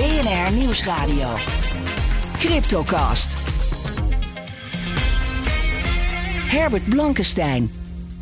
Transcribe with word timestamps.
BNR 0.00 0.52
Nieuwsradio. 0.52 1.36
Cryptocast. 2.38 3.36
Herbert 6.48 6.88
Blankenstein. 6.88 7.70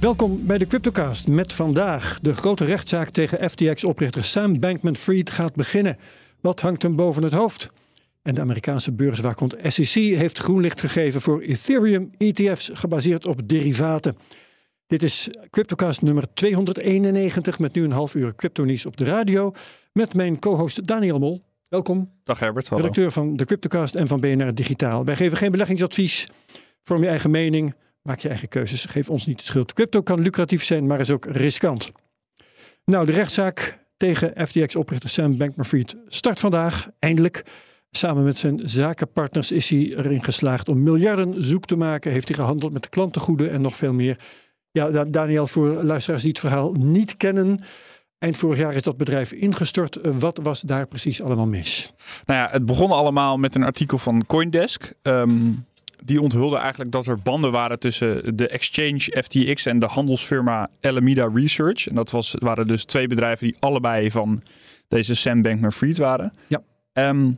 Welkom 0.01 0.47
bij 0.47 0.59
de 0.59 0.67
Cryptocast 0.67 1.29
met 1.29 1.53
vandaag. 1.53 2.19
De 2.21 2.35
grote 2.35 2.65
rechtszaak 2.65 3.11
tegen 3.11 3.51
FTX-oprichter 3.51 4.25
Sam 4.25 4.61
Bankman-Fried 4.61 5.31
gaat 5.31 5.55
beginnen. 5.55 5.97
Wat 6.41 6.61
hangt 6.61 6.83
hem 6.83 6.97
boven 6.97 7.23
het 7.23 7.33
hoofd? 7.33 7.69
En 8.23 8.35
de 8.35 8.41
Amerikaanse 8.41 8.93
beurswaakhond 8.93 9.57
SEC 9.59 10.17
heeft 10.17 10.39
groen 10.39 10.61
licht 10.61 10.81
gegeven 10.81 11.21
voor 11.21 11.41
Ethereum-ETF's 11.41 12.71
gebaseerd 12.73 13.27
op 13.27 13.49
derivaten. 13.49 14.17
Dit 14.87 15.03
is 15.03 15.29
Cryptocast 15.51 16.03
nummer 16.03 16.35
291 16.35 17.59
met 17.59 17.75
nu 17.75 17.85
een 17.85 17.93
half 17.93 18.15
uur 18.15 18.35
cryptonieuws 18.35 18.87
op 18.87 18.97
de 18.97 19.05
radio. 19.05 19.53
Met 19.93 20.15
mijn 20.15 20.39
co-host 20.39 20.87
Daniel 20.87 21.19
Mol. 21.19 21.47
Welkom. 21.69 22.13
Dag 22.25 22.39
Herbert. 22.39 22.69
Hallo. 22.69 22.83
Redacteur 22.83 23.11
van 23.13 23.37
de 23.37 23.45
Cryptocast 23.45 23.95
en 23.95 24.09
van 24.09 24.21
BNR 24.21 24.55
Digitaal. 24.55 25.05
Wij 25.05 25.17
geven 25.17 25.37
geen 25.37 25.51
beleggingsadvies. 25.51 26.29
Vorm 26.83 27.03
je 27.03 27.09
eigen 27.09 27.31
mening. 27.31 27.75
Maak 28.03 28.19
je 28.19 28.29
eigen 28.29 28.49
keuzes. 28.49 28.85
Geef 28.85 29.11
ons 29.11 29.27
niet 29.27 29.39
de 29.39 29.45
schuld. 29.45 29.73
Crypto 29.73 30.03
kan 30.03 30.21
lucratief 30.21 30.65
zijn, 30.65 30.87
maar 30.87 31.01
is 31.01 31.11
ook 31.11 31.25
riskant. 31.25 31.93
Nou, 32.85 33.07
de 33.07 33.13
rechtszaak 33.13 33.87
tegen 33.97 34.47
FTX-oprichter 34.47 35.09
Sam 35.09 35.37
Bankman-Fried 35.37 35.97
start 36.07 36.41
vandaag. 36.41 36.89
Eindelijk. 36.99 37.43
Samen 37.91 38.25
met 38.25 38.39
zijn 38.39 38.61
zakenpartners 38.65 39.53
is 39.53 39.71
hij 39.71 39.95
erin 39.97 40.25
geslaagd 40.25 40.69
om 40.69 40.83
miljarden 40.83 41.43
zoek 41.45 41.67
te 41.67 41.77
maken. 41.77 42.13
Heeft 42.13 42.29
hij 42.29 42.37
gehandeld 42.37 42.73
met 42.73 42.89
klantengoeden 42.89 43.51
en 43.51 43.61
nog 43.61 43.77
veel 43.77 43.93
meer. 43.93 44.19
Ja, 44.71 45.05
Daniel, 45.05 45.47
voor 45.47 45.83
luisteraars 45.83 46.23
die 46.23 46.31
het 46.31 46.41
verhaal 46.41 46.73
niet 46.73 47.17
kennen. 47.17 47.61
Eind 48.19 48.37
vorig 48.37 48.59
jaar 48.59 48.75
is 48.75 48.83
dat 48.83 48.97
bedrijf 48.97 49.33
ingestort. 49.33 49.99
Wat 50.03 50.41
was 50.43 50.61
daar 50.61 50.87
precies 50.87 51.23
allemaal 51.23 51.47
mis? 51.47 51.93
Nou 52.27 52.41
ja, 52.41 52.49
het 52.51 52.65
begon 52.65 52.91
allemaal 52.91 53.37
met 53.37 53.55
een 53.55 53.63
artikel 53.63 53.99
van 53.99 54.27
Coindesk. 54.27 54.93
Ehm, 55.03 55.53
die 56.05 56.21
onthulde 56.21 56.57
eigenlijk 56.57 56.93
dat 56.93 57.07
er 57.07 57.19
banden 57.19 57.53
waren 57.53 57.79
tussen 57.79 58.37
de 58.37 58.49
exchange 58.49 59.23
FTX 59.23 59.67
en 59.67 59.79
de 59.79 59.87
handelsfirma 59.87 60.71
Alameda 60.81 61.31
Research. 61.35 61.89
En 61.89 61.95
dat 61.95 62.11
was, 62.11 62.35
waren 62.39 62.67
dus 62.67 62.85
twee 62.85 63.07
bedrijven 63.07 63.47
die 63.47 63.57
allebei 63.59 64.11
van 64.11 64.43
deze 64.89 65.15
Sam 65.15 65.43
Bankman-Fried 65.43 65.99
waren. 65.99 66.33
Ja. 66.47 66.63
Ehm, 66.93 67.31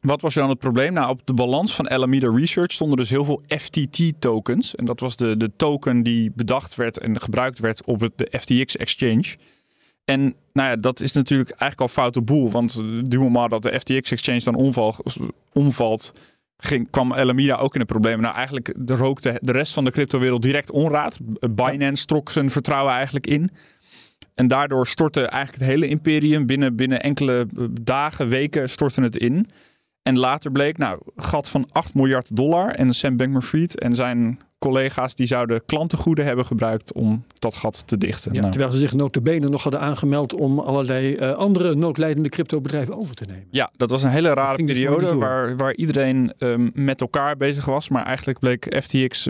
wat 0.00 0.20
was 0.20 0.34
er 0.34 0.40
dan 0.40 0.50
het 0.50 0.58
probleem? 0.58 0.92
Nou, 0.92 1.08
op 1.08 1.20
de 1.26 1.34
balans 1.34 1.74
van 1.74 1.88
Alameda 1.88 2.30
Research 2.30 2.72
stonden 2.72 2.96
dus 2.96 3.10
heel 3.10 3.24
veel 3.24 3.42
FTT-tokens. 3.48 4.74
En 4.74 4.84
dat 4.84 5.00
was 5.00 5.16
de, 5.16 5.36
de 5.36 5.50
token 5.56 6.02
die 6.02 6.32
bedacht 6.34 6.74
werd 6.74 6.98
en 6.98 7.20
gebruikt 7.20 7.58
werd 7.58 7.84
op 7.84 8.00
het, 8.00 8.12
de 8.16 8.38
FTX 8.40 8.76
exchange. 8.76 9.36
En 10.04 10.34
nou 10.52 10.68
ja, 10.68 10.76
dat 10.76 11.00
is 11.00 11.12
natuurlijk 11.12 11.50
eigenlijk 11.50 11.80
al 11.80 12.02
foute 12.02 12.22
boel. 12.22 12.50
Want 12.50 12.82
du 13.10 13.18
moment 13.18 13.50
dat 13.50 13.62
de 13.62 13.80
FTX 13.80 14.10
exchange 14.10 14.40
dan 14.40 14.54
omval, 14.54 14.96
omvalt, 15.52 16.12
ging, 16.56 16.90
kwam 16.90 17.12
Alameda 17.12 17.56
ook 17.56 17.74
in 17.74 17.80
de 17.80 17.86
problemen. 17.86 18.20
Nou, 18.20 18.34
eigenlijk 18.34 18.72
rookte 18.86 19.38
de 19.40 19.52
rest 19.52 19.72
van 19.72 19.84
de 19.84 19.90
cryptowereld 19.90 20.42
direct 20.42 20.70
onraad. 20.70 21.18
Binance 21.50 22.06
trok 22.06 22.30
zijn 22.30 22.50
vertrouwen 22.50 22.92
eigenlijk 22.92 23.26
in. 23.26 23.50
En 24.34 24.48
daardoor 24.48 24.86
stortte 24.86 25.26
eigenlijk 25.26 25.62
het 25.62 25.70
hele 25.70 25.88
imperium 25.88 26.46
binnen, 26.46 26.76
binnen 26.76 27.02
enkele 27.02 27.46
dagen, 27.80 28.28
weken 28.28 28.68
stortte 28.68 29.02
het 29.02 29.16
in. 29.16 29.48
En 30.02 30.18
later 30.18 30.52
bleek, 30.52 30.78
nou, 30.78 31.00
gat 31.16 31.48
van 31.48 31.68
8 31.70 31.94
miljard 31.94 32.36
dollar. 32.36 32.70
En 32.70 32.94
Sam 32.94 33.16
Bankman-Fried 33.16 33.78
en 33.78 33.94
zijn 33.94 34.38
collega's 34.64 35.14
die 35.14 35.26
zouden 35.26 35.64
klantengoeden 35.66 36.24
hebben 36.24 36.46
gebruikt 36.46 36.92
om 36.92 37.24
dat 37.38 37.54
gat 37.54 37.82
te 37.86 37.98
dichten. 37.98 38.32
Ja, 38.32 38.40
nou. 38.40 38.50
Terwijl 38.50 38.72
ze 38.72 38.78
zich 38.78 38.92
notabene 38.92 39.48
nog 39.48 39.62
hadden 39.62 39.80
aangemeld 39.80 40.34
om 40.34 40.58
allerlei 40.58 41.16
uh, 41.16 41.30
andere 41.30 41.74
noodlijdende 41.74 42.28
cryptobedrijven 42.28 42.96
over 42.96 43.14
te 43.14 43.24
nemen. 43.24 43.46
Ja, 43.50 43.70
dat 43.76 43.90
was 43.90 44.02
een 44.02 44.10
hele 44.10 44.34
rare 44.34 44.56
dus 44.56 44.66
periode 44.66 45.14
waar, 45.14 45.56
waar 45.56 45.74
iedereen 45.74 46.32
um, 46.38 46.70
met 46.74 47.00
elkaar 47.00 47.36
bezig 47.36 47.64
was. 47.64 47.88
Maar 47.88 48.04
eigenlijk 48.04 48.38
bleek 48.38 48.76
FTX 48.82 49.28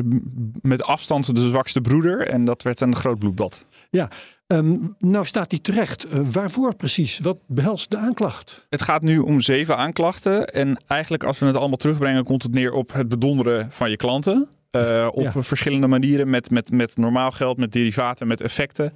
met 0.63 0.83
afstand 0.83 1.35
de 1.35 1.49
zwakste 1.49 1.81
broeder. 1.81 2.29
En 2.29 2.45
dat 2.45 2.63
werd 2.63 2.81
een 2.81 2.97
groot 2.97 3.19
bloedbad. 3.19 3.67
Ja, 3.91 4.09
Um, 4.47 4.95
nou 4.99 5.25
staat 5.25 5.51
hij 5.51 5.61
terecht. 5.61 6.07
Uh, 6.15 6.21
waarvoor 6.33 6.77
precies? 6.77 7.19
Wat 7.19 7.39
behelst 7.47 7.91
de 7.91 7.97
aanklacht? 7.97 8.67
Het 8.71 8.83
gaat 8.83 9.03
nu 9.03 9.19
om 9.19 9.41
zeven 9.41 9.77
aanklachten. 9.77 10.47
En 10.47 10.77
eigenlijk 10.87 11.25
als 11.25 11.39
we 11.39 11.47
het 11.47 11.57
allemaal 11.57 11.77
terugbrengen, 11.77 12.25
komt 12.25 12.43
het 12.43 12.53
neer 12.53 12.73
op 12.73 12.93
het 12.93 13.09
bedonderen 13.09 13.67
van 13.71 13.91
je 13.91 13.97
klanten. 13.97 14.49
Uh, 14.77 15.09
op 15.13 15.23
ja. 15.23 15.43
verschillende 15.43 15.87
manieren 15.87 16.31
met, 16.31 16.51
met, 16.51 16.71
met 16.71 16.97
normaal 16.97 17.31
geld, 17.31 17.57
met 17.57 17.73
derivaten, 17.73 18.27
met 18.27 18.41
effecten. 18.41 18.93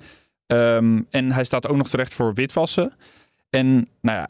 Um, 0.47 1.07
en 1.11 1.33
hij 1.33 1.45
staat 1.45 1.69
ook 1.69 1.77
nog 1.77 1.89
terecht 1.89 2.15
voor 2.15 2.35
witwassen. 2.35 2.93
En 3.51 3.89
nou 4.01 4.19
ja, 4.19 4.29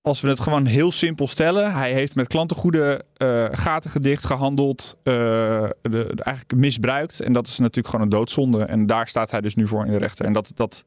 als 0.00 0.20
we 0.20 0.28
het 0.28 0.40
gewoon 0.40 0.66
heel 0.66 0.92
simpel 0.92 1.28
stellen, 1.28 1.72
hij 1.72 1.92
heeft 1.92 2.14
met 2.14 2.26
klantengoeden 2.26 3.02
uh, 3.18 3.46
gaten 3.50 3.90
gedicht, 3.90 4.24
gehandeld, 4.26 4.96
uh, 4.98 5.14
de, 5.14 5.70
de, 5.82 6.22
eigenlijk 6.22 6.54
misbruikt. 6.54 7.20
En 7.20 7.32
dat 7.32 7.46
is 7.46 7.58
natuurlijk 7.58 7.88
gewoon 7.88 8.02
een 8.04 8.10
doodzonde. 8.10 8.64
En 8.64 8.86
daar 8.86 9.08
staat 9.08 9.30
hij 9.30 9.40
dus 9.40 9.54
nu 9.54 9.66
voor 9.66 9.84
in 9.84 9.90
de 9.90 9.98
rechter. 9.98 10.24
En 10.24 10.32
dat, 10.32 10.52
dat 10.54 10.84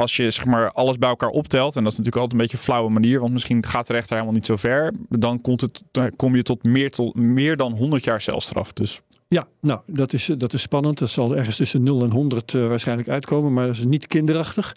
als 0.00 0.16
je 0.16 0.30
zeg 0.30 0.44
maar 0.44 0.72
alles 0.72 0.98
bij 0.98 1.08
elkaar 1.08 1.28
optelt, 1.28 1.76
en 1.76 1.82
dat 1.82 1.92
is 1.92 1.98
natuurlijk 1.98 2.22
altijd 2.22 2.32
een 2.32 2.46
beetje 2.46 2.56
een 2.56 2.72
flauwe 2.72 2.90
manier, 2.90 3.20
want 3.20 3.32
misschien 3.32 3.66
gaat 3.66 3.86
de 3.86 3.92
rechter 3.92 4.12
helemaal 4.12 4.34
niet 4.34 4.46
zo 4.46 4.56
ver, 4.56 4.94
dan, 5.08 5.40
komt 5.40 5.60
het, 5.60 5.82
kom 6.16 6.36
je 6.36 6.42
tot 6.42 6.62
meer, 6.62 6.90
tot 6.90 7.14
meer 7.14 7.56
dan 7.56 7.72
100 7.72 8.04
jaar 8.04 8.20
celstraf. 8.20 8.72
Dus 8.72 9.00
ja, 9.28 9.48
nou, 9.60 9.80
dat 9.86 10.12
is, 10.12 10.26
dat 10.38 10.52
is 10.52 10.62
spannend. 10.62 10.98
Dat 10.98 11.08
zal 11.08 11.36
ergens 11.36 11.56
tussen 11.56 11.82
0 11.82 12.02
en 12.02 12.10
100 12.10 12.52
uh, 12.52 12.68
waarschijnlijk 12.68 13.08
uitkomen, 13.08 13.52
maar 13.52 13.66
dat 13.66 13.76
is 13.76 13.84
niet 13.84 14.06
kinderachtig. 14.06 14.76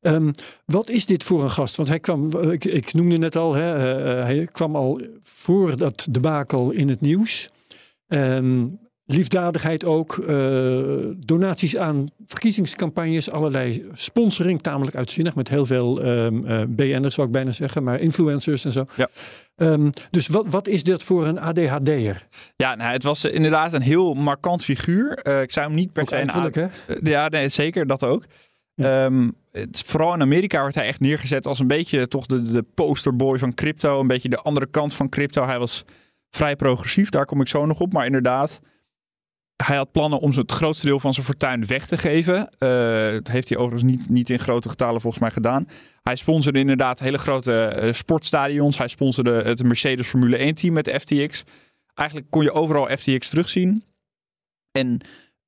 Um, 0.00 0.30
wat 0.66 0.88
is 0.88 1.06
dit 1.06 1.24
voor 1.24 1.42
een 1.42 1.50
gast? 1.50 1.76
Want 1.76 1.88
hij 1.88 2.00
kwam, 2.00 2.40
ik, 2.50 2.64
ik 2.64 2.94
noemde 2.94 3.18
net 3.18 3.36
al, 3.36 3.54
hè, 3.54 3.74
uh, 4.18 4.24
hij 4.24 4.48
kwam 4.52 4.76
al 4.76 5.00
voor 5.22 5.76
dat 5.76 6.06
debakel 6.10 6.70
in 6.70 6.88
het 6.88 7.00
nieuws. 7.00 7.50
Um, 8.08 8.78
liefdadigheid 9.06 9.84
ook, 9.84 10.16
uh, 10.16 11.12
donaties 11.16 11.76
aan 11.76 12.06
verkiezingscampagnes, 12.26 13.30
allerlei 13.30 13.84
sponsoring, 13.92 14.62
tamelijk 14.62 14.96
uitzinnig, 14.96 15.34
met 15.34 15.48
heel 15.48 15.66
veel 15.66 16.04
um, 16.06 16.44
uh, 16.46 16.62
BN'ers 16.68 17.14
zou 17.14 17.26
ik 17.26 17.32
bijna 17.32 17.50
zeggen, 17.50 17.82
maar 17.82 18.00
influencers 18.00 18.64
en 18.64 18.72
zo. 18.72 18.86
Ja. 18.94 19.08
Um, 19.56 19.90
dus 20.10 20.28
wat, 20.28 20.46
wat 20.48 20.68
is 20.68 20.82
dit 20.82 21.02
voor 21.02 21.26
een 21.26 21.40
ADHD'er? 21.40 22.26
Ja, 22.56 22.74
nou, 22.74 22.92
het 22.92 23.02
was 23.02 23.24
inderdaad 23.24 23.72
een 23.72 23.82
heel 23.82 24.14
markant 24.14 24.64
figuur. 24.64 25.26
Uh, 25.26 25.40
ik 25.40 25.50
zou 25.50 25.66
hem 25.66 25.74
niet 25.74 25.92
per 25.92 26.08
se 26.08 26.16
een 26.16 26.52
hè? 26.52 26.66
Ja, 27.10 27.28
nee, 27.28 27.48
zeker, 27.48 27.86
dat 27.86 28.04
ook. 28.04 28.24
Ja. 28.74 29.04
Um, 29.04 29.34
het, 29.52 29.82
vooral 29.86 30.14
in 30.14 30.20
Amerika 30.20 30.60
wordt 30.60 30.74
hij 30.74 30.86
echt 30.86 31.00
neergezet 31.00 31.46
als 31.46 31.58
een 31.58 31.66
beetje 31.66 32.08
toch 32.08 32.26
de, 32.26 32.42
de 32.42 32.64
posterboy 32.74 33.38
van 33.38 33.54
crypto. 33.54 34.00
Een 34.00 34.06
beetje 34.06 34.28
de 34.28 34.36
andere 34.36 34.66
kant 34.66 34.94
van 34.94 35.08
crypto. 35.08 35.44
Hij 35.44 35.58
was 35.58 35.84
vrij 36.30 36.56
progressief, 36.56 37.08
daar 37.08 37.26
kom 37.26 37.40
ik 37.40 37.48
zo 37.48 37.66
nog 37.66 37.80
op. 37.80 37.92
Maar 37.92 38.06
inderdaad, 38.06 38.60
hij 39.56 39.76
had 39.76 39.92
plannen 39.92 40.18
om 40.18 40.30
het 40.30 40.52
grootste 40.52 40.86
deel 40.86 41.00
van 41.00 41.14
zijn 41.14 41.26
fortuin 41.26 41.66
weg 41.66 41.86
te 41.86 41.98
geven. 41.98 42.36
Uh, 42.36 43.12
dat 43.12 43.28
heeft 43.28 43.48
hij 43.48 43.58
overigens 43.58 43.92
niet, 43.92 44.08
niet 44.08 44.30
in 44.30 44.38
grote 44.38 44.68
getalen 44.68 45.00
volgens 45.00 45.22
mij 45.22 45.30
gedaan. 45.30 45.66
Hij 46.02 46.16
sponsorde 46.16 46.58
inderdaad 46.58 46.98
hele 46.98 47.18
grote 47.18 47.80
uh, 47.82 47.92
sportstadions. 47.92 48.78
Hij 48.78 48.88
sponsorde 48.88 49.42
het 49.42 49.62
Mercedes 49.62 50.06
Formule 50.06 50.36
1 50.36 50.54
team 50.54 50.74
met 50.74 50.90
FTX. 50.90 51.44
Eigenlijk 51.94 52.30
kon 52.30 52.42
je 52.42 52.52
overal 52.52 52.96
FTX 52.96 53.28
terugzien. 53.28 53.84
En 54.70 55.00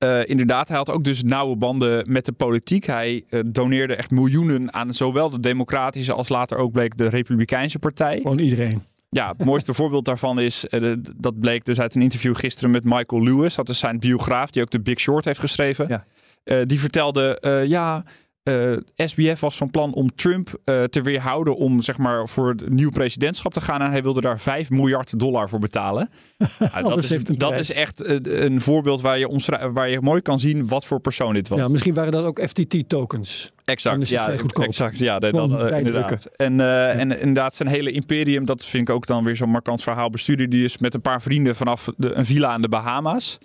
uh, 0.04 0.28
inderdaad, 0.28 0.68
hij 0.68 0.76
had 0.76 0.90
ook 0.90 1.04
dus 1.04 1.22
nauwe 1.22 1.56
banden 1.56 2.12
met 2.12 2.24
de 2.24 2.32
politiek. 2.32 2.84
Hij 2.84 3.24
doneerde 3.46 3.94
echt 3.94 4.10
miljoenen 4.10 4.72
aan 4.72 4.94
zowel 4.94 5.30
de 5.30 5.40
Democratische 5.40 6.12
als 6.12 6.28
later 6.28 6.58
ook 6.58 6.72
bleek 6.72 6.96
de 6.96 7.08
Republikeinse 7.08 7.78
partij. 7.78 8.16
Gewoon 8.16 8.38
iedereen. 8.38 8.82
Ja, 9.08 9.28
het 9.28 9.44
mooiste 9.44 9.74
voorbeeld 9.74 10.04
daarvan 10.04 10.40
is, 10.40 10.66
uh, 10.70 10.94
dat 11.16 11.40
bleek 11.40 11.64
dus 11.64 11.80
uit 11.80 11.94
een 11.94 12.02
interview 12.02 12.36
gisteren 12.36 12.70
met 12.70 12.84
Michael 12.84 13.22
Lewis. 13.22 13.54
Dat 13.54 13.68
is 13.68 13.78
zijn 13.78 13.98
biograaf, 13.98 14.50
die 14.50 14.62
ook 14.62 14.70
de 14.70 14.80
Big 14.80 15.00
Short 15.00 15.24
heeft 15.24 15.40
geschreven. 15.40 15.88
Ja. 15.88 16.04
Uh, 16.44 16.62
die 16.66 16.80
vertelde, 16.80 17.38
uh, 17.40 17.64
ja, 17.64 18.04
eh, 18.46 19.06
SBF 19.06 19.40
was 19.40 19.56
van 19.56 19.70
plan 19.70 19.94
om 19.94 20.14
Trump 20.14 20.60
eh, 20.64 20.82
te 20.82 21.02
weerhouden 21.02 21.56
om 21.56 21.82
zeg 21.82 21.98
maar 21.98 22.28
voor 22.28 22.48
het 22.48 22.68
nieuw 22.68 22.90
presidentschap 22.90 23.52
te 23.52 23.60
gaan. 23.60 23.82
En 23.82 23.90
hij 23.90 24.02
wilde 24.02 24.20
daar 24.20 24.38
5 24.40 24.70
miljard 24.70 25.18
dollar 25.18 25.48
voor 25.48 25.58
betalen. 25.58 26.10
Ja, 26.58 26.82
dat 26.82 26.98
is, 26.98 27.24
dat 27.24 27.58
is 27.58 27.72
echt 27.72 28.02
eh, 28.02 28.16
een 28.22 28.60
voorbeeld 28.60 29.00
waar 29.00 29.18
je, 29.18 29.70
waar 29.72 29.88
je 29.88 30.00
mooi 30.00 30.20
kan 30.20 30.38
zien 30.38 30.68
wat 30.68 30.84
voor 30.84 31.00
persoon 31.00 31.34
dit 31.34 31.48
was. 31.48 31.58
Ja, 31.58 31.68
misschien 31.68 31.94
waren 31.94 32.12
dat 32.12 32.24
ook 32.24 32.40
FTT-tokens. 32.40 33.52
Dan 33.64 33.74
Exact, 33.74 34.08
ja, 34.08 34.30
exact, 34.54 34.98
ja, 34.98 35.18
bijdrukken. 35.18 35.78
inderdaad. 35.78 36.26
En, 36.36 36.60
eh, 36.60 37.00
en 37.00 37.20
inderdaad, 37.20 37.54
zijn 37.54 37.68
hele 37.68 37.90
imperium, 37.90 38.44
dat 38.44 38.64
vind 38.64 38.88
ik 38.88 38.94
ook 38.94 39.06
dan 39.06 39.24
weer 39.24 39.36
zo'n 39.36 39.50
markant 39.50 39.82
verhaal. 39.82 40.10
Bestuurde 40.10 40.48
die 40.48 40.64
is 40.64 40.78
met 40.78 40.94
een 40.94 41.00
paar 41.00 41.22
vrienden 41.22 41.56
vanaf 41.56 41.88
de, 41.96 42.12
een 42.12 42.26
villa 42.26 42.48
aan 42.48 42.62
de 42.62 42.68
Bahama's. 42.68 43.38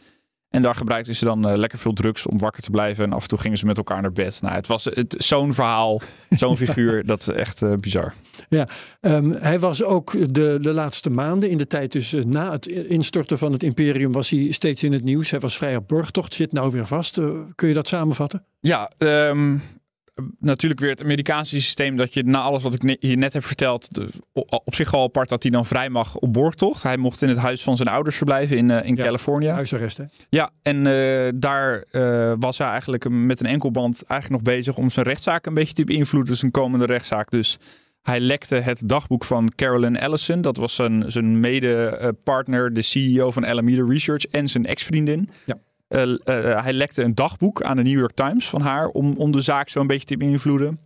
En 0.52 0.62
daar 0.62 0.76
gebruikten 0.76 1.16
ze 1.16 1.26
dan 1.26 1.48
eh, 1.48 1.58
lekker 1.58 1.80
veel 1.80 1.94
drugs 1.94 2.28
om 2.28 2.38
wakker 2.38 2.64
te 2.64 2.70
blijven. 2.70 3.06
En 3.06 3.14
af 3.14 3.22
en 3.22 3.28
toe 3.28 3.40
gingen 3.40 3.58
ze 3.58 3.66
met 3.66 3.78
elkaar 3.78 4.02
naar 4.02 4.12
bed. 4.12 4.42
Nou, 4.42 4.56
het 4.56 4.68
was 4.68 4.86
het, 4.86 5.16
zo'n 5.18 5.54
verhaal, 5.54 6.02
zo'n 6.30 6.58
figuur, 6.58 7.06
dat 7.06 7.22
is 7.22 7.28
echt 7.28 7.62
eh, 7.62 7.74
bizar. 7.74 8.14
Ehm, 9.02 9.32
hij 9.32 9.60
was 9.60 9.84
ook 9.84 10.34
de, 10.34 10.58
de 10.62 10.74
laatste 10.74 11.10
maanden, 11.10 11.50
in 11.50 11.58
de 11.58 11.68
tijd 11.68 11.92
dus 11.92 12.14
eh, 12.14 12.24
na 12.24 12.52
het 12.52 12.68
instorten 12.68 13.38
van 13.38 13.52
het 13.52 13.64
imperium, 13.64 14.12
was 14.12 14.30
hij 14.30 14.52
steeds 14.52 14.84
in 14.84 14.94
het 14.94 15.04
nieuws. 15.04 15.30
Hij 15.30 15.40
was 15.40 15.58
vrij 15.58 15.76
op 15.76 15.88
borgtocht, 15.88 16.34
zit 16.34 16.52
nou 16.52 16.72
weer 16.72 16.88
vast. 16.88 17.20
Kun 17.56 17.68
je 17.68 17.74
dat 17.74 17.88
samenvatten? 17.88 18.46
Ja, 18.60 18.92
ehm, 18.98 19.58
natuurlijk 20.40 20.82
weer 20.82 20.90
het 20.90 21.04
Amerikaanse 21.04 21.62
systeem 21.62 21.96
dat 21.96 22.14
je 22.14 22.24
na 22.24 22.42
alles 22.42 22.64
wat 22.64 22.74
ik 22.74 22.98
hier 23.00 23.18
net 23.18 23.34
heb 23.34 23.46
verteld, 23.46 23.88
op 24.64 24.76
zich 24.76 24.94
al 24.94 25.04
apart 25.04 25.30
dat 25.30 25.44
hij 25.44 25.52
dan 25.52 25.66
vrij 25.66 25.90
mag 25.90 26.16
op 26.16 26.34
borgtocht. 26.34 26.84
Hij 26.84 26.98
mocht 26.98 27.22
in 27.22 27.30
het 27.30 27.38
huis 27.38 27.64
van 27.64 27.76
zijn 27.78 27.88
ouders 27.88 28.16
verblijven 28.16 28.58
in, 28.58 28.72
eh, 28.72 28.88
in 28.88 28.96
Ja. 28.96 29.04
Californië. 29.04 29.48
Huisarrest, 29.48 29.98
hè? 29.98 30.04
Ja, 30.30 30.52
en 30.62 30.88
eh, 30.88 31.32
daar 31.36 31.86
eh, 31.92 32.34
was 32.40 32.58
hij 32.58 32.68
eigenlijk 32.68 33.10
met 33.10 33.40
een 33.40 33.46
enkelband 33.46 34.04
eigenlijk 34.04 34.44
nog 34.44 34.56
bezig 34.56 34.78
om 34.78 34.90
zijn 34.90 35.06
rechtszaak 35.06 35.46
een 35.46 35.54
beetje 35.54 35.74
te 35.74 35.84
beïnvloeden, 35.84 36.38
zijn 36.38 36.52
komende 36.52 36.86
rechtszaak. 36.86 37.32
Dus 37.32 37.58
hij 38.02 38.20
lekte 38.20 38.56
het 38.56 38.90
dagboek 38.90 39.24
van 39.24 39.52
Carolyn 39.56 39.98
Ellison. 39.98 40.42
Dat 40.42 40.58
was 40.58 40.76
zijn, 40.76 41.04
zijn 41.08 41.40
mede-partner, 41.40 42.74
de 42.74 42.82
CEO 42.82 43.32
van 43.32 43.46
Alameda 43.46 43.86
Research 43.88 44.26
en 44.26 44.50
zijn 44.50 44.66
ex-vriendin. 44.66 45.30
Ja. 45.46 45.58
Eh, 45.92 46.02
eh, 46.04 46.64
hij 46.64 46.74
lekte 46.74 47.04
een 47.04 47.16
dagboek 47.16 47.62
aan 47.64 47.76
de 47.78 47.84
New 47.84 48.00
York 48.00 48.14
Times 48.14 48.50
van 48.50 48.62
haar 48.62 48.88
om, 48.88 49.14
om 49.18 49.32
de 49.32 49.42
zaak 49.42 49.70
zo 49.70 49.80
een 49.80 49.88
beetje 49.88 50.06
te 50.06 50.18
beïnvloeden. 50.18 50.78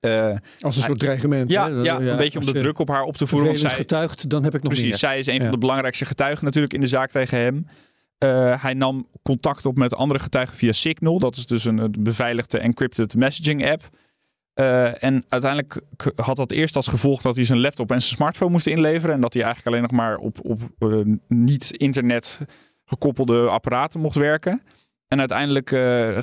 Eh, 0.00 0.36
Als 0.60 0.76
een 0.76 0.82
soort 0.82 0.98
dreigement. 0.98 1.50
ja, 1.50 1.70
hè? 1.70 1.82
ja, 1.82 2.00
een 2.00 2.16
beetje 2.16 2.38
om 2.38 2.44
de 2.46 2.52
druk 2.52 2.78
op 2.78 2.88
haar 2.88 3.02
op 3.02 3.16
te 3.16 3.26
voeren. 3.26 3.46
Want 3.48 3.58
zij, 3.58 3.70
getuigt, 3.70 4.28
dan 4.30 4.44
heb 4.44 4.54
ik 4.54 4.62
nog 4.62 4.72
Precies, 4.72 4.88
meer. 4.90 4.98
zij 4.98 5.18
is 5.18 5.26
een 5.26 5.34
Ja. 5.34 5.40
van 5.42 5.50
de 5.50 5.58
belangrijkste 5.58 6.04
getuigen 6.04 6.44
natuurlijk 6.44 6.72
in 6.72 6.80
de 6.80 6.86
zaak 6.86 7.10
tegen 7.10 7.38
hem. 7.38 7.66
Eh, 8.18 8.62
hij 8.62 8.74
nam 8.74 9.08
contact 9.22 9.66
op 9.66 9.76
met 9.76 9.94
andere 9.94 10.20
getuigen 10.20 10.56
via 10.56 10.72
Signal. 10.72 11.18
Dat 11.18 11.36
is 11.36 11.46
dus 11.46 11.64
een 11.64 11.78
eh, 11.78 11.84
beveiligde 11.98 12.58
encrypted 12.58 13.16
messaging 13.16 13.70
app. 13.70 13.88
Eh, 14.54 15.02
en 15.04 15.24
uiteindelijk 15.28 15.80
had 16.16 16.36
dat 16.36 16.52
eerst 16.52 16.76
als 16.76 16.86
gevolg 16.86 17.22
dat 17.22 17.34
hij 17.36 17.44
zijn 17.44 17.60
laptop 17.60 17.90
en 17.90 18.00
zijn 18.02 18.14
smartphone 18.16 18.50
moest 18.50 18.66
inleveren. 18.66 19.14
En 19.14 19.20
dat 19.20 19.32
hij 19.34 19.42
eigenlijk 19.42 19.74
alleen 19.74 19.88
nog 19.90 20.00
maar 20.00 20.16
op, 20.16 20.38
op 20.42 20.60
eh, 20.78 20.98
niet 21.28 21.70
internet 21.76 22.40
gekoppelde 22.84 23.48
apparaten 23.48 24.00
mocht 24.00 24.16
werken. 24.16 24.62
En 25.08 25.18
uiteindelijk 25.18 25.72
eh, 25.72 26.18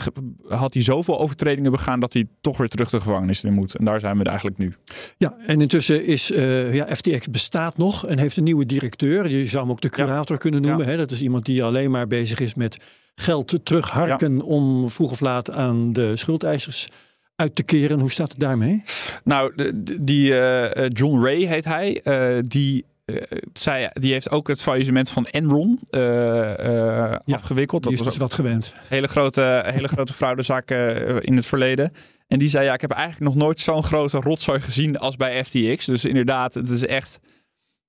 had 0.47 0.73
hij 0.73 0.83
zoveel 0.83 1.19
overtredingen 1.19 1.71
begaan 1.71 1.99
dat 1.99 2.13
hij 2.13 2.25
toch 2.41 2.57
weer 2.57 2.67
terug 2.67 2.89
de 2.89 3.01
gevangenis 3.01 3.43
in 3.43 3.53
moet. 3.53 3.75
En 3.75 3.85
daar 3.85 3.99
zijn 3.99 4.17
we 4.17 4.23
eigenlijk 4.23 4.57
nu. 4.57 4.75
Ja, 5.17 5.35
en 5.47 5.61
intussen 5.61 6.05
is 6.05 6.31
eh, 6.31 6.73
ja, 6.73 6.95
FTX 6.95 7.29
bestaat 7.29 7.77
nog 7.77 8.07
en 8.07 8.19
heeft 8.19 8.37
een 8.37 8.43
nieuwe 8.43 8.65
directeur. 8.65 9.29
Je 9.29 9.45
zou 9.45 9.61
hem 9.61 9.71
ook 9.71 9.81
de 9.81 9.89
curator 9.89 10.37
kunnen 10.37 10.61
noemen. 10.61 10.85
Hè? 10.85 10.97
Dat 10.97 11.11
is 11.11 11.21
iemand 11.21 11.45
die 11.45 11.63
alleen 11.63 11.91
maar 11.91 12.07
bezig 12.07 12.39
is 12.39 12.53
met 12.53 12.77
geld 13.15 13.59
terugharken 13.63 14.41
om 14.41 14.89
vroeg 14.89 15.11
of 15.11 15.19
laat 15.19 15.51
aan 15.51 15.93
de 15.93 16.15
schuldeisers 16.15 16.89
uit 17.35 17.55
te 17.55 17.63
keren. 17.63 17.99
Hoe 17.99 18.11
staat 18.11 18.31
het 18.31 18.39
daarmee? 18.39 18.83
Nou, 19.23 19.73
die 20.01 20.39
eh, 20.39 20.87
John 20.87 21.23
Ray 21.23 21.45
heet 21.45 21.65
hij. 21.65 22.01
die, 22.41 22.85
eh, 23.05 23.15
zei, 23.53 23.89
die 23.93 24.11
heeft 24.11 24.29
ook 24.29 24.47
het 24.47 24.61
faillissement 24.61 25.09
van 25.09 25.25
Enron 25.25 25.79
eh, 25.89 26.01
Ja, 26.01 27.21
afgewikkeld. 27.25 27.83
Die 27.83 27.91
Dat 27.91 27.99
is 27.99 28.05
was 28.05 28.13
dus 28.13 28.17
wat 28.17 28.33
gewend. 28.33 28.75
hele 28.87 29.07
grote, 29.07 29.63
hele 29.67 29.87
grote 29.87 30.13
fraudezaak 30.13 30.71
eh, 30.71 31.17
in 31.21 31.35
het 31.35 31.45
verleden. 31.45 31.91
En 32.27 32.39
die 32.39 32.49
zei, 32.49 32.65
ja, 32.65 32.73
ik 32.73 32.81
heb 32.81 32.91
eigenlijk 32.91 33.33
nog 33.33 33.43
nooit 33.43 33.59
zo'n 33.59 33.83
grote 33.83 34.17
rotzooi 34.19 34.61
gezien 34.61 34.97
als 34.97 35.15
bij 35.15 35.43
FTX. 35.45 35.85
Dus 35.85 36.05
inderdaad, 36.05 36.53
het 36.53 36.69
is 36.69 36.85
echt 36.85 37.19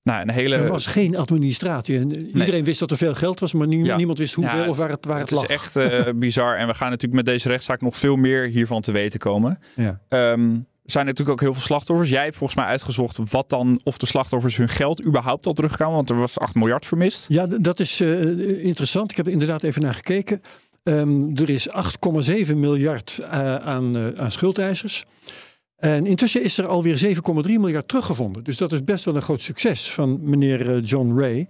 nou, 0.03 0.21
een 0.21 0.31
hele... 0.31 0.55
Er 0.55 0.67
was 0.67 0.85
geen 0.87 1.15
administratie. 1.17 1.97
En 1.99 2.11
iedereen 2.37 2.63
wist 2.63 2.79
dat 2.79 2.91
er 2.91 2.97
veel 2.97 3.15
geld 3.15 3.39
was, 3.39 3.53
maar 3.53 3.67
nie- 3.67 3.85
Ja. 3.85 3.95
niemand 3.95 4.17
wist 4.19 4.33
hoeveel 4.33 4.59
Ja, 4.63 4.67
of 4.69 4.77
waar 4.77 4.89
het, 4.89 5.05
waar 5.05 5.19
het, 5.19 5.29
het 5.29 5.39
lag. 5.39 5.49
is 5.49 5.55
echt 5.75 6.19
bizar. 6.19 6.57
En 6.57 6.67
we 6.67 6.73
gaan 6.73 6.89
natuurlijk 6.89 7.13
met 7.23 7.25
deze 7.33 7.49
rechtszaak 7.49 7.81
nog 7.81 7.97
veel 7.97 8.15
meer 8.15 8.45
hiervan 8.47 8.81
te 8.81 8.91
weten 8.91 9.19
komen. 9.19 9.59
Ja. 9.75 9.99
Ehm, 10.83 10.91
er 10.91 10.91
zijn 10.91 11.05
natuurlijk 11.05 11.31
ook 11.31 11.41
heel 11.41 11.53
veel 11.53 11.61
slachtoffers. 11.61 12.09
Jij 12.09 12.23
hebt 12.23 12.37
volgens 12.37 12.59
mij 12.59 12.69
uitgezocht 12.69 13.19
wat 13.31 13.49
dan, 13.49 13.79
of 13.83 13.97
de 13.97 14.05
slachtoffers 14.05 14.57
hun 14.57 14.69
geld 14.69 15.03
überhaupt 15.03 15.45
al 15.45 15.53
terugkwamen. 15.53 15.95
Want 15.95 16.09
er 16.09 16.19
was 16.19 16.39
8 16.39 16.55
miljard 16.55 16.85
vermist. 16.85 17.25
Ja, 17.29 17.47
dat 17.47 17.79
is 17.79 17.99
eh, 17.99 18.65
interessant. 18.65 19.11
Ik 19.11 19.17
heb 19.17 19.25
er 19.25 19.31
inderdaad 19.31 19.63
even 19.63 19.81
naar 19.81 19.93
gekeken. 19.93 20.41
Ehm, 20.83 21.35
er 21.35 21.49
is 21.49 21.69
8,7 21.69 22.59
miljard 22.59 23.19
eh, 23.23 23.55
aan, 23.55 23.95
eh, 23.95 24.07
aan 24.17 24.31
schuldeisers. 24.31 25.05
En 25.75 26.05
intussen 26.05 26.43
is 26.43 26.57
er 26.57 26.67
alweer 26.67 26.97
7,3 26.97 27.59
miljard 27.59 27.87
teruggevonden. 27.87 28.43
Dus 28.43 28.57
dat 28.57 28.71
is 28.71 28.83
best 28.83 29.05
wel 29.05 29.15
een 29.15 29.21
groot 29.21 29.41
succes 29.41 29.91
van 29.91 30.19
meneer 30.21 30.79
John 30.79 31.19
Ray. 31.19 31.47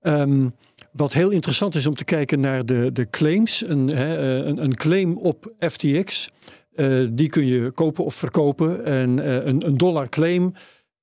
Ehm, 0.00 0.48
wat 0.92 1.12
heel 1.12 1.30
interessant 1.30 1.74
is 1.74 1.86
om 1.86 1.94
te 1.94 2.04
kijken 2.04 2.40
naar 2.40 2.64
de, 2.64 2.92
de 2.92 3.10
claims. 3.10 3.64
Een, 3.66 4.00
een, 4.48 4.62
een 4.62 4.74
claim 4.74 5.16
op 5.16 5.52
FTX. 5.58 6.30
Eh, 6.74 7.06
die 7.10 7.28
kun 7.28 7.46
je 7.46 7.70
kopen 7.70 8.04
of 8.04 8.14
verkopen. 8.14 8.84
En 8.84 9.20
eh, 9.20 9.34
een, 9.46 9.66
een 9.66 9.76
dollar 9.76 10.08
claim 10.08 10.54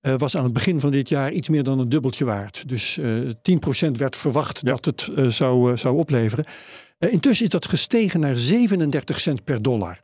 eh, 0.01 0.13
was 0.17 0.37
aan 0.37 0.43
het 0.43 0.53
begin 0.53 0.79
van 0.79 0.91
dit 0.91 1.09
jaar 1.09 1.31
iets 1.31 1.49
meer 1.49 1.63
dan 1.63 1.79
een 1.79 1.89
dubbeltje 1.89 2.25
waard. 2.25 2.67
Dus 2.69 2.97
eh 2.97 3.87
10% 3.87 3.91
werd 3.91 4.15
verwacht 4.15 4.61
Ja. 4.63 4.73
dat 4.75 4.85
het 4.85 5.11
zou, 5.33 5.77
zou 5.77 5.97
opleveren. 5.97 6.45
Intussen 6.99 7.45
is 7.45 7.51
dat 7.51 7.67
gestegen 7.67 8.19
naar 8.19 8.35
37 8.37 9.19
cent 9.19 9.43
per 9.43 9.61
dollar. 9.61 9.99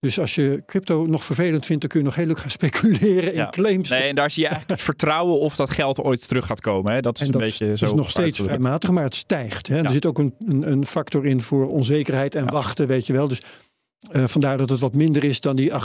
Dus 0.00 0.18
als 0.20 0.34
je 0.34 0.62
crypto 0.66 1.06
nog 1.06 1.24
vervelend 1.24 1.66
vindt, 1.66 1.80
dan 1.80 1.90
kun 1.90 2.00
je 2.00 2.06
nog 2.06 2.14
heel 2.14 2.26
leuk 2.26 2.38
gaan 2.38 2.50
speculeren 2.60 3.34
Ja. 3.34 3.44
in 3.44 3.50
claims. 3.50 3.88
Nee, 3.88 4.02
en 4.02 4.14
daar 4.14 4.30
zie 4.30 4.42
je 4.42 4.48
eigenlijk 4.48 4.80
het 4.80 4.88
vertrouwen 4.90 5.38
of 5.40 5.56
dat 5.56 5.70
geld 5.70 6.00
ooit 6.00 6.28
terug 6.28 6.46
gaat 6.46 6.60
komen. 6.60 6.92
Hè? 6.92 7.00
Dat 7.00 7.14
is 7.14 7.20
en 7.20 7.26
een 7.26 7.32
dat 7.32 7.40
beetje 7.40 7.72
is 7.72 7.78
zo. 7.78 7.86
nog 7.86 8.10
steeds 8.10 8.16
vrij 8.16 8.24
uitgedrukt. 8.26 8.62
matig, 8.62 8.90
maar 8.90 9.04
het 9.04 9.14
stijgt. 9.14 9.68
Hè? 9.68 9.76
Ja. 9.76 9.82
Er 9.84 9.90
zit 9.90 10.06
ook 10.06 10.18
een, 10.18 10.34
een, 10.46 10.70
een 10.70 10.86
factor 10.86 11.26
in 11.26 11.40
voor 11.40 11.68
onzekerheid 11.68 12.34
en 12.34 12.50
wachten, 12.50 12.86
weet 12.86 13.06
je 13.06 13.12
wel. 13.12 13.28
Dus 13.28 13.40
eh, 14.12 14.26
vandaar 14.26 14.56
dat 14.56 14.68
het 14.70 14.80
wat 14.80 14.94
minder 14.94 15.24
is 15.24 15.40
dan 15.40 15.56
die 15.56 15.72
8,7 15.72 15.78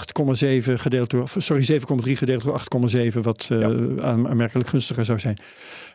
gedeeld 0.73 1.09
door, 1.09 1.29
sorry, 1.37 1.63
7,3 1.63 2.11
gedeeld 2.17 2.43
door 2.43 2.53
8,7, 2.53 3.21
wat 3.21 3.47
eh, 3.51 3.61
aan- 4.01 4.27
aanmerkelijk 4.29 4.69
gunstiger 4.69 5.05
zou 5.05 5.19
zijn. 5.19 5.37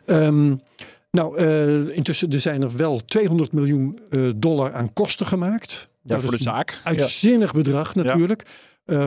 Ehm, 0.05 0.55
nou, 1.11 1.37
eh, 1.37 1.95
intussen 1.97 2.31
er 2.31 2.39
zijn 2.39 2.61
er 2.61 2.77
wel 2.77 3.05
200 3.05 3.51
miljoen 3.51 3.99
dollar 4.35 4.73
aan 4.73 4.93
kosten 4.93 5.25
gemaakt. 5.25 5.87
Ja, 6.03 6.13
Dat 6.13 6.21
voor 6.21 6.31
de 6.31 6.37
zaak. 6.37 6.81
Uitzinnig 6.83 7.53
bedrag 7.53 7.93
Ja. 7.95 8.01
natuurlijk. 8.03 8.43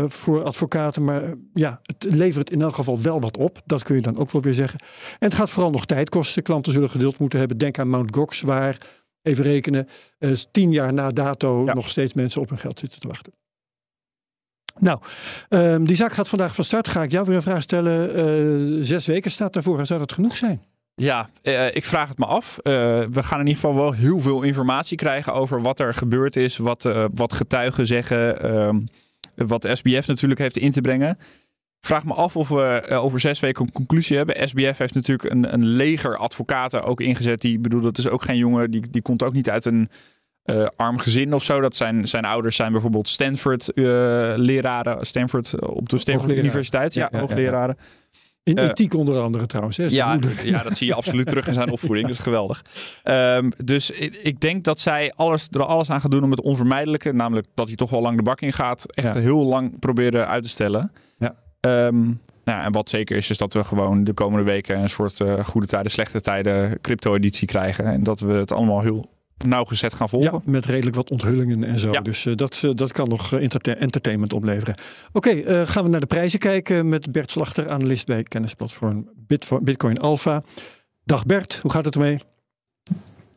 voor 0.06 0.42
advocaten, 0.42 1.04
maar 1.04 1.34
ja, 1.54 1.80
het 1.82 2.06
levert 2.14 2.50
in 2.50 2.62
elk 2.62 2.74
geval 2.74 3.00
wel 3.02 3.20
wat 3.20 3.36
op. 3.36 3.60
Dat 3.66 3.82
kun 3.82 3.94
je 3.96 4.02
dan 4.02 4.16
ook 4.18 4.30
wel 4.30 4.42
weer 4.42 4.54
zeggen. 4.54 4.78
En 5.18 5.28
het 5.28 5.34
gaat 5.34 5.50
vooral 5.50 5.70
nog 5.70 5.86
tijd 5.86 6.08
kosten. 6.08 6.42
Klanten 6.42 6.72
zullen 6.72 6.90
geduld 6.90 7.18
moeten 7.18 7.38
hebben. 7.38 7.58
Denk 7.58 7.78
aan 7.78 7.88
Mount 7.88 8.14
Gox, 8.14 8.40
waar, 8.40 8.76
even 9.22 9.44
rekenen, 9.44 9.88
eh, 10.18 10.30
tien 10.50 10.72
jaar 10.72 10.92
na 10.92 11.10
dato 11.10 11.64
Ja. 11.64 11.74
nog 11.74 11.88
steeds 11.88 12.14
mensen 12.14 12.40
op 12.40 12.48
hun 12.48 12.58
geld 12.58 12.78
zitten 12.78 13.00
te 13.00 13.08
wachten. 13.08 13.32
Nou, 14.78 15.00
ehm, 15.48 15.84
die 15.84 15.96
zaak 15.96 16.12
gaat 16.12 16.28
vandaag 16.28 16.54
van 16.54 16.64
start. 16.64 16.88
Ga 16.88 17.02
ik 17.02 17.10
jou 17.10 17.26
weer 17.26 17.36
een 17.36 17.42
vraag 17.42 17.62
stellen. 17.62 18.14
Eh, 18.14 18.84
zes 18.84 19.06
weken 19.06 19.30
staat 19.30 19.52
daarvoor. 19.52 19.86
Zou 19.86 19.98
dat 20.00 20.12
genoeg 20.12 20.36
zijn? 20.36 20.62
Ja, 20.94 21.28
eh, 21.42 21.74
ik 21.74 21.84
vraag 21.84 22.08
het 22.08 22.18
me 22.18 22.26
af. 22.26 22.58
We 22.62 23.08
gaan 23.12 23.40
in 23.40 23.46
ieder 23.46 23.60
geval 23.60 23.74
wel 23.74 23.92
heel 23.92 24.20
veel 24.20 24.42
informatie 24.42 24.96
krijgen 24.96 25.32
over 25.34 25.62
wat 25.62 25.80
er 25.80 25.94
gebeurd 25.94 26.36
is, 26.36 26.56
wat, 26.56 26.88
wat 27.14 27.32
getuigen 27.32 27.86
zeggen, 27.86 28.40
ehm, 28.42 28.80
wat 29.34 29.62
de 29.62 29.76
SBF 29.76 30.06
natuurlijk 30.06 30.40
heeft 30.40 30.56
in 30.56 30.70
te 30.70 30.80
brengen. 30.80 31.18
Vraag 31.86 32.04
me 32.04 32.14
af 32.14 32.36
of 32.36 32.48
we 32.48 32.62
eh, 32.62 33.04
over 33.04 33.20
zes 33.20 33.40
weken 33.40 33.64
een 33.64 33.72
conclusie 33.72 34.16
hebben. 34.16 34.48
SBF 34.48 34.78
heeft 34.78 34.94
natuurlijk 34.94 35.30
een, 35.30 35.52
een 35.54 35.64
leger 35.64 36.16
advocaten 36.16 36.82
ook 36.82 37.00
ingezet. 37.00 37.40
Die, 37.40 37.58
bedoel, 37.58 37.80
dat 37.80 37.98
is 37.98 38.08
ook 38.08 38.22
geen 38.22 38.36
jongen, 38.36 38.70
die, 38.70 38.90
die 38.90 39.02
komt 39.02 39.22
ook 39.22 39.32
niet 39.32 39.50
uit 39.50 39.64
een 39.64 39.88
eh, 40.42 40.66
arm 40.76 40.98
gezin 40.98 41.34
of 41.34 41.42
zo. 41.42 41.60
Dat 41.60 41.74
zijn, 41.76 42.08
zijn 42.08 42.24
ouders 42.24 42.56
zijn 42.56 42.72
bijvoorbeeld 42.72 43.08
Stanford-leraren, 43.08 45.06
Stanford, 45.06 45.52
eh, 45.52 45.68
op 45.68 45.88
de 45.88 45.98
Stanford 45.98 46.24
Hoogleraar. 46.28 46.44
Universiteit. 46.44 46.94
Ja, 46.94 47.00
Ja, 47.00 47.08
ja, 47.12 47.18
ja, 47.18 47.24
ja. 47.24 47.34
hoogleraren. 47.34 47.76
In 48.44 48.58
ethiek 48.58 48.94
onder 48.94 49.20
andere 49.20 49.46
trouwens. 49.46 49.76
Hè, 49.76 49.86
Ja, 49.88 50.12
moeder. 50.12 50.46
ja, 50.46 50.62
dat 50.62 50.76
zie 50.76 50.86
je 50.86 50.94
absoluut 50.94 51.28
terug 51.28 51.46
in 51.46 51.54
zijn 51.54 51.70
opvoeding. 51.76 52.06
Dat 52.06 52.16
is 52.16 52.22
geweldig. 52.22 52.64
Ehm, 53.02 53.50
dus 53.64 53.90
ik, 53.90 54.14
ik 54.14 54.40
denk 54.40 54.64
dat 54.64 54.80
zij 54.80 55.12
alles, 55.16 55.48
er 55.50 55.64
alles 55.64 55.90
aan 55.90 56.00
gaan 56.00 56.10
doen 56.10 56.24
om 56.24 56.30
het 56.30 56.40
onvermijdelijke, 56.40 57.12
namelijk 57.12 57.46
dat 57.54 57.66
hij 57.66 57.76
toch 57.76 57.90
wel 57.90 58.00
lang 58.00 58.16
de 58.16 58.22
bak 58.22 58.40
in 58.40 58.52
gaat, 58.52 58.84
echt 58.94 59.14
heel 59.14 59.44
lang 59.44 59.78
proberen 59.78 60.28
uit 60.28 60.42
te 60.42 60.48
stellen. 60.48 60.92
Ja. 61.18 61.34
Ehm, 61.62 62.02
nou, 62.44 62.58
ja, 62.58 62.64
en 62.64 62.72
wat 62.72 62.88
zeker 62.88 63.16
is, 63.16 63.30
is 63.30 63.38
dat 63.38 63.52
we 63.52 63.64
gewoon 63.64 64.04
de 64.04 64.12
komende 64.12 64.44
weken 64.44 64.78
een 64.78 64.88
soort 64.88 65.20
eh, 65.20 65.44
goede 65.44 65.66
tijden, 65.66 65.90
slechte 65.90 66.20
tijden 66.20 66.80
crypto-editie 66.80 67.46
krijgen. 67.46 67.84
En 67.84 68.02
dat 68.02 68.20
we 68.20 68.32
het 68.32 68.52
allemaal 68.52 68.80
heel 68.80 69.10
nauwgezet 69.44 69.94
gaan 69.94 70.08
volgen. 70.08 70.32
Ja, 70.32 70.40
met 70.44 70.64
redelijk 70.66 70.96
wat 70.96 71.10
onthullingen 71.10 71.64
en 71.64 71.78
zo. 71.78 71.90
Ja. 71.90 72.00
Dus 72.00 72.26
eh, 72.26 72.34
dat, 72.36 72.60
eh, 72.64 72.70
dat 72.74 72.92
kan 72.92 73.08
nog 73.08 73.32
entertain- 73.32 73.78
entertainment 73.78 74.32
opleveren. 74.32 74.74
Oké, 75.12 75.30
eh, 75.30 75.66
gaan 75.66 75.84
we 75.84 75.90
naar 75.90 76.00
de 76.00 76.06
prijzen 76.06 76.38
kijken 76.38 76.88
met 76.88 77.12
Bert 77.12 77.30
Slachter, 77.30 77.70
analist 77.70 78.06
bij 78.06 78.22
kennisplatform 78.22 79.08
Bitcoin 79.60 79.98
Alpha. 79.98 80.42
Dag 81.04 81.26
Bert, 81.26 81.58
hoe 81.62 81.70
gaat 81.70 81.84
het 81.84 81.94
ermee? 81.94 82.18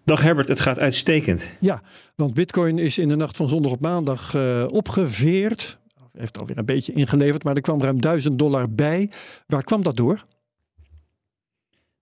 Dag 0.06 0.22
Herbert, 0.22 0.48
het 0.48 0.60
gaat 0.60 0.80
uitstekend. 0.80 1.50
Ja, 1.60 1.82
want 2.16 2.34
Bitcoin 2.34 2.80
is 2.80 2.98
in 2.98 3.08
de 3.08 3.16
nacht 3.16 3.38
van 3.38 3.50
zondag 3.50 3.72
op 3.72 3.80
maandag 3.82 4.36
eh, 4.36 4.66
opgeveerd. 4.68 5.80
Heeft 6.18 6.40
alweer 6.40 6.58
een 6.58 6.66
beetje 6.66 6.94
ingeleverd, 6.94 7.44
maar 7.44 7.56
er 7.56 7.62
kwam 7.62 7.82
ruim 7.82 8.02
1000 8.02 8.40
dollar 8.40 8.72
bij. 8.72 9.12
Waar 9.48 9.64
kwam 9.64 9.84
dat 9.84 9.96
door? 9.96 10.26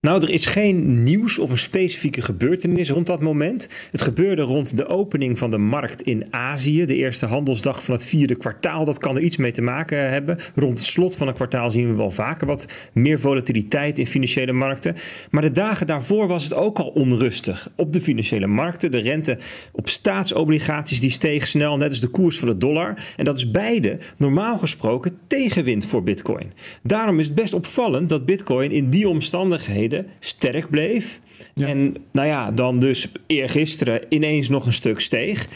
Nou, 0.05 0.21
er 0.21 0.29
is 0.29 0.45
geen 0.45 1.03
nieuws 1.03 1.37
of 1.37 1.49
een 1.49 1.57
specifieke 1.57 2.21
gebeurtenis 2.21 2.89
rond 2.89 3.05
dat 3.05 3.21
moment. 3.21 3.69
Het 3.91 4.01
gebeurde 4.01 4.41
rond 4.41 4.77
de 4.77 4.87
opening 4.87 5.37
van 5.37 5.49
de 5.49 5.57
markt 5.57 6.01
in 6.01 6.25
Azië, 6.29 6.85
de 6.85 6.95
eerste 6.95 7.25
handelsdag 7.25 7.83
van 7.83 7.95
het 7.95 8.03
vierde 8.03 8.35
kwartaal. 8.35 8.85
Dat 8.85 8.97
kan 8.97 9.15
er 9.15 9.21
iets 9.21 9.37
mee 9.37 9.51
te 9.51 9.61
maken 9.61 10.09
hebben. 10.09 10.37
Rond 10.55 10.73
het 10.73 10.87
slot 10.87 11.15
van 11.15 11.27
een 11.27 11.33
kwartaal 11.33 11.71
zien 11.71 11.87
we 11.87 11.95
wel 11.95 12.11
vaker 12.11 12.47
wat 12.47 12.67
meer 12.93 13.19
volatiliteit 13.19 13.99
in 13.99 14.07
financiële 14.07 14.51
markten. 14.51 14.95
Maar 15.31 15.41
de 15.41 15.51
dagen 15.51 15.87
daarvoor 15.87 16.27
was 16.27 16.43
het 16.43 16.53
ook 16.53 16.79
al 16.79 16.87
onrustig 16.87 17.69
op 17.75 17.93
de 17.93 18.01
financiële 18.01 18.47
markten. 18.47 18.91
De 18.91 18.99
rente 18.99 19.37
op 19.71 19.89
staatsobligaties 19.89 20.99
die 20.99 21.11
steeg 21.11 21.47
snel, 21.47 21.77
net 21.77 21.89
als 21.89 21.99
de 21.99 22.07
koers 22.07 22.39
van 22.39 22.47
de 22.47 22.57
dollar. 22.57 23.13
En 23.17 23.25
dat 23.25 23.37
is 23.37 23.51
beide 23.51 23.97
normaal 24.17 24.57
gesproken 24.57 25.17
tegenwind 25.27 25.85
voor 25.85 26.03
Bitcoin. 26.03 26.53
Daarom 26.81 27.19
is 27.19 27.25
het 27.25 27.35
best 27.35 27.53
opvallend 27.53 28.09
dat 28.09 28.25
Bitcoin 28.25 28.71
in 28.71 28.89
die 28.89 29.09
omstandigheden 29.09 29.91
sterk 30.19 30.69
bleef. 30.69 31.19
Ja. 31.53 31.67
En 31.67 31.95
nou 32.11 32.27
ja, 32.27 32.51
dan 32.51 32.79
dus 32.79 33.11
eergisteren 33.27 34.01
ineens 34.09 34.49
nog 34.49 34.65
een 34.65 34.73
stuk 34.73 34.99
steeg. 34.99 35.47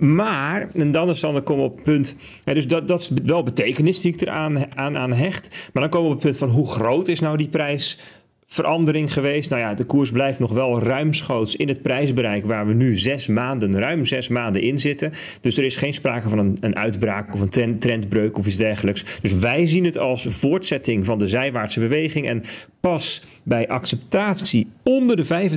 Maar, 0.00 0.68
en 0.74 0.90
dan 0.90 1.10
is 1.10 1.20
dan, 1.20 1.32
dan 1.32 1.42
komen 1.42 1.64
we 1.64 1.70
op 1.70 1.76
het 1.76 1.84
punt. 1.84 2.16
Dus 2.44 2.66
dat, 2.66 2.88
dat 2.88 3.00
is 3.00 3.10
wel 3.24 3.42
betekenis 3.42 4.00
die 4.00 4.12
ik 4.12 4.20
eraan 4.20 4.76
aan, 4.76 4.96
aan 4.96 5.12
hecht. 5.12 5.70
Maar 5.72 5.82
dan 5.82 5.92
komen 5.92 6.08
we 6.08 6.14
op 6.14 6.22
het 6.22 6.30
punt 6.30 6.50
van 6.50 6.56
hoe 6.56 6.68
groot 6.68 7.08
is 7.08 7.20
nou 7.20 7.36
die 7.36 7.48
prijsverandering 7.48 9.12
geweest? 9.12 9.50
Nou 9.50 9.62
ja, 9.62 9.74
de 9.74 9.84
koers 9.84 10.10
blijft 10.10 10.38
nog 10.38 10.52
wel 10.52 10.82
ruimschoots 10.82 11.56
in 11.56 11.68
het 11.68 11.82
prijsbereik 11.82 12.46
waar 12.46 12.66
we 12.66 12.72
nu 12.72 12.96
zes 12.96 13.26
maanden, 13.26 13.78
ruim 13.78 14.04
zes 14.04 14.28
maanden 14.28 14.62
in 14.62 14.78
zitten. 14.78 15.12
Dus 15.40 15.58
er 15.58 15.64
is 15.64 15.76
geen 15.76 15.94
sprake 15.94 16.28
van 16.28 16.38
een, 16.38 16.56
een 16.60 16.76
uitbraak 16.76 17.34
of 17.34 17.40
een 17.40 17.48
trend- 17.48 17.80
trendbreuk 17.80 18.38
of 18.38 18.46
iets 18.46 18.56
dergelijks. 18.56 19.04
Dus 19.22 19.32
wij 19.38 19.66
zien 19.66 19.84
het 19.84 19.98
als 19.98 20.26
voortzetting 20.28 21.04
van 21.04 21.18
de 21.18 21.28
zijwaartse 21.28 21.80
beweging. 21.80 22.26
En 22.26 22.42
pas 22.80 23.22
bij 23.48 23.68
acceptatie 23.68 24.68
onder 24.82 25.16
de 25.16 25.48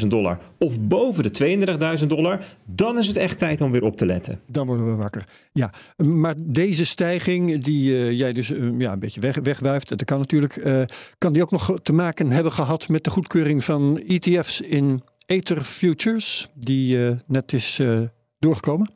25.000 0.00 0.06
dollar 0.06 0.38
of 0.58 0.80
boven 0.80 1.22
de 1.22 1.98
32.000 2.00 2.06
dollar, 2.06 2.44
dan 2.64 2.98
is 2.98 3.06
het 3.06 3.16
echt 3.16 3.38
tijd 3.38 3.60
om 3.60 3.70
weer 3.70 3.84
op 3.84 3.96
te 3.96 4.06
letten. 4.06 4.40
Dan 4.46 4.66
worden 4.66 4.90
we 4.90 4.96
wakker. 4.96 5.24
Ja, 5.52 5.72
maar 5.96 6.34
deze 6.38 6.86
stijging 6.86 7.62
die 7.62 7.96
eh, 7.96 8.12
jij 8.18 8.32
dus 8.32 8.52
eh, 8.52 8.78
ja, 8.78 8.92
een 8.92 8.98
beetje 8.98 9.20
weg, 9.20 9.36
wegwuift, 9.42 9.88
dat 9.88 10.04
kan 10.04 10.18
natuurlijk, 10.18 10.56
eh, 10.56 10.82
kan 11.18 11.32
die 11.32 11.42
ook 11.42 11.50
nog 11.50 11.78
te 11.82 11.92
maken 11.92 12.30
hebben 12.30 12.52
gehad 12.52 12.88
met 12.88 13.04
de 13.04 13.10
goedkeuring 13.10 13.64
van 13.64 14.02
ETF's 14.06 14.60
in 14.60 15.02
Ether 15.26 15.62
Futures, 15.62 16.48
die 16.54 16.98
net 17.26 17.52
is 17.52 17.80
doorgekomen? 18.38 18.90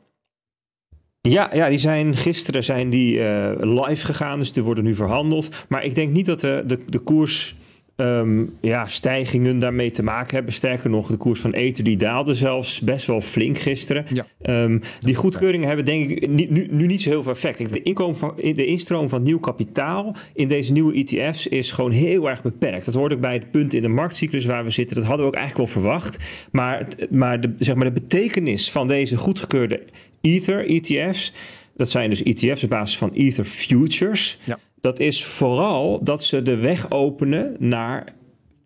Ja, 1.21 1.49
ja, 1.53 1.69
die 1.69 1.77
zijn 1.77 2.15
gisteren 2.15 2.63
zijn 2.63 2.89
die 2.89 3.13
live 3.59 4.05
gegaan, 4.05 4.39
dus 4.39 4.51
die 4.51 4.63
worden 4.63 4.83
nu 4.83 4.95
verhandeld. 4.95 5.49
Maar 5.69 5.83
ik 5.83 5.95
denk 5.95 6.11
niet 6.11 6.25
dat 6.25 6.39
de, 6.39 6.63
de, 6.67 6.79
de 6.87 6.99
koers 6.99 7.55
ehm, 8.01 8.45
ja, 8.61 8.87
stijgingen 8.87 9.59
daarmee 9.59 9.91
te 9.91 10.03
maken 10.03 10.35
hebben. 10.35 10.53
Sterker 10.53 10.89
nog, 10.89 11.07
de 11.07 11.17
koers 11.17 11.39
van 11.39 11.53
Ether 11.53 11.83
die 11.83 11.97
daalde 11.97 12.33
zelfs 12.33 12.79
best 12.79 13.07
wel 13.07 13.21
flink 13.21 13.57
gisteren. 13.57 14.05
Ja. 14.13 14.25
Ehm, 14.41 14.79
die 14.99 15.15
goedkeuringen 15.15 15.67
hebben 15.67 15.85
denk 15.85 16.09
ik 16.09 16.29
nu, 16.29 16.67
nu 16.71 16.85
niet 16.85 17.01
zo 17.01 17.09
heel 17.09 17.23
veel 17.23 17.31
effect. 17.31 17.73
De, 17.73 17.81
inkomen 17.81 18.17
van, 18.17 18.33
de 18.35 18.65
instroom 18.65 19.09
van 19.09 19.21
nieuw 19.21 19.39
kapitaal 19.39 20.15
in 20.33 20.47
deze 20.47 20.71
nieuwe 20.71 20.93
ETF's 20.93 21.47
is 21.47 21.71
gewoon 21.71 21.91
heel 21.91 22.29
erg 22.29 22.41
beperkt. 22.41 22.85
Dat 22.85 22.93
hoort 22.93 23.13
ook 23.13 23.21
bij 23.21 23.33
het 23.33 23.51
punt 23.51 23.73
in 23.73 23.81
de 23.81 23.87
marktcyclus 23.87 24.45
waar 24.45 24.63
we 24.63 24.69
zitten. 24.69 24.95
Dat 24.95 25.05
hadden 25.05 25.25
we 25.25 25.31
ook 25.31 25.37
eigenlijk 25.37 25.71
wel 25.71 25.81
verwacht. 25.81 26.17
Maar, 26.51 26.87
maar, 27.09 27.41
de, 27.41 27.53
zeg 27.59 27.75
maar 27.75 27.85
de 27.85 28.01
betekenis 28.01 28.71
van 28.71 28.87
deze 28.87 29.17
goedgekeurde 29.17 29.83
Ether 30.21 30.69
ETF's, 30.69 31.33
dat 31.75 31.89
zijn 31.89 32.09
dus 32.09 32.23
ETF's 32.23 32.63
op 32.63 32.69
basis 32.69 32.97
van 32.97 33.11
Ether 33.13 33.45
Futures. 33.45 34.39
Ja. 34.43 34.59
Dat 34.81 34.99
is 34.99 35.25
vooral 35.25 36.03
dat 36.03 36.23
ze 36.23 36.41
de 36.41 36.55
weg 36.55 36.91
openen 36.91 37.55
naar 37.59 38.13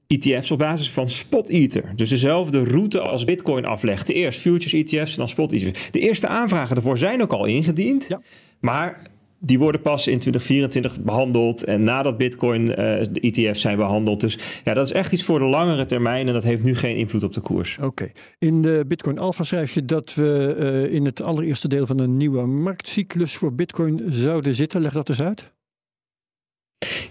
ETF's 0.08 0.52
op 0.52 0.58
basis 0.58 0.92
van 0.92 1.10
spot 1.10 1.50
Ether. 1.50 1.94
Dus 1.96 2.10
dezelfde 2.10 2.64
route 2.64 3.00
als 3.00 3.26
Bitcoin 3.26 3.66
aflegt. 3.66 4.10
Eerst 4.10 4.40
futures 4.40 4.74
ETF's 4.74 5.12
en 5.12 5.18
dan 5.18 5.30
spot 5.30 5.52
ETF's. 5.52 5.92
De 5.92 6.00
eerste 6.00 6.28
aanvragen 6.28 6.76
daarvoor 6.76 6.98
zijn 6.98 7.22
ook 7.22 7.34
al 7.34 7.46
ingediend. 7.46 8.06
Ja. 8.08 8.22
Maar 8.60 9.02
die 9.40 9.60
worden 9.60 9.82
pas 9.82 10.08
in 10.08 10.20
2024 10.20 11.02
behandeld. 11.02 11.64
En 11.64 11.84
nadat 11.84 12.18
Bitcoin 12.18 12.76
eh, 12.76 13.04
de 13.12 13.20
ETF's 13.20 13.62
zijn 13.62 13.78
behandeld. 13.78 14.20
Dus 14.20 14.38
ja, 14.64 14.74
dat 14.74 14.86
is 14.86 14.92
echt 14.92 15.12
iets 15.12 15.24
voor 15.24 15.40
de 15.40 15.46
langere 15.46 15.86
termijn. 15.86 16.28
En 16.28 16.34
dat 16.34 16.44
heeft 16.44 16.64
nu 16.64 16.76
geen 16.76 16.96
invloed 16.96 17.24
op 17.24 17.34
de 17.34 17.42
koers. 17.42 17.78
Oké. 17.82 18.12
In 18.40 18.62
de 18.62 18.84
Bitcoin 18.88 19.18
Alpha 19.18 19.44
schrijf 19.44 19.74
je 19.74 19.86
dat 19.86 20.14
we 20.14 20.56
eh, 20.60 20.94
in 20.94 21.06
het 21.06 21.22
allereerste 21.22 21.68
deel 21.68 21.86
van 21.86 22.00
een 22.00 22.18
nieuwe 22.18 22.46
marktcyclus 22.46 23.36
voor 23.36 23.54
Bitcoin 23.54 24.02
zouden 24.08 24.56
zitten. 24.56 24.82
Leg 24.82 24.94
dat 24.94 25.10
eens 25.10 25.22
uit. 25.22 25.54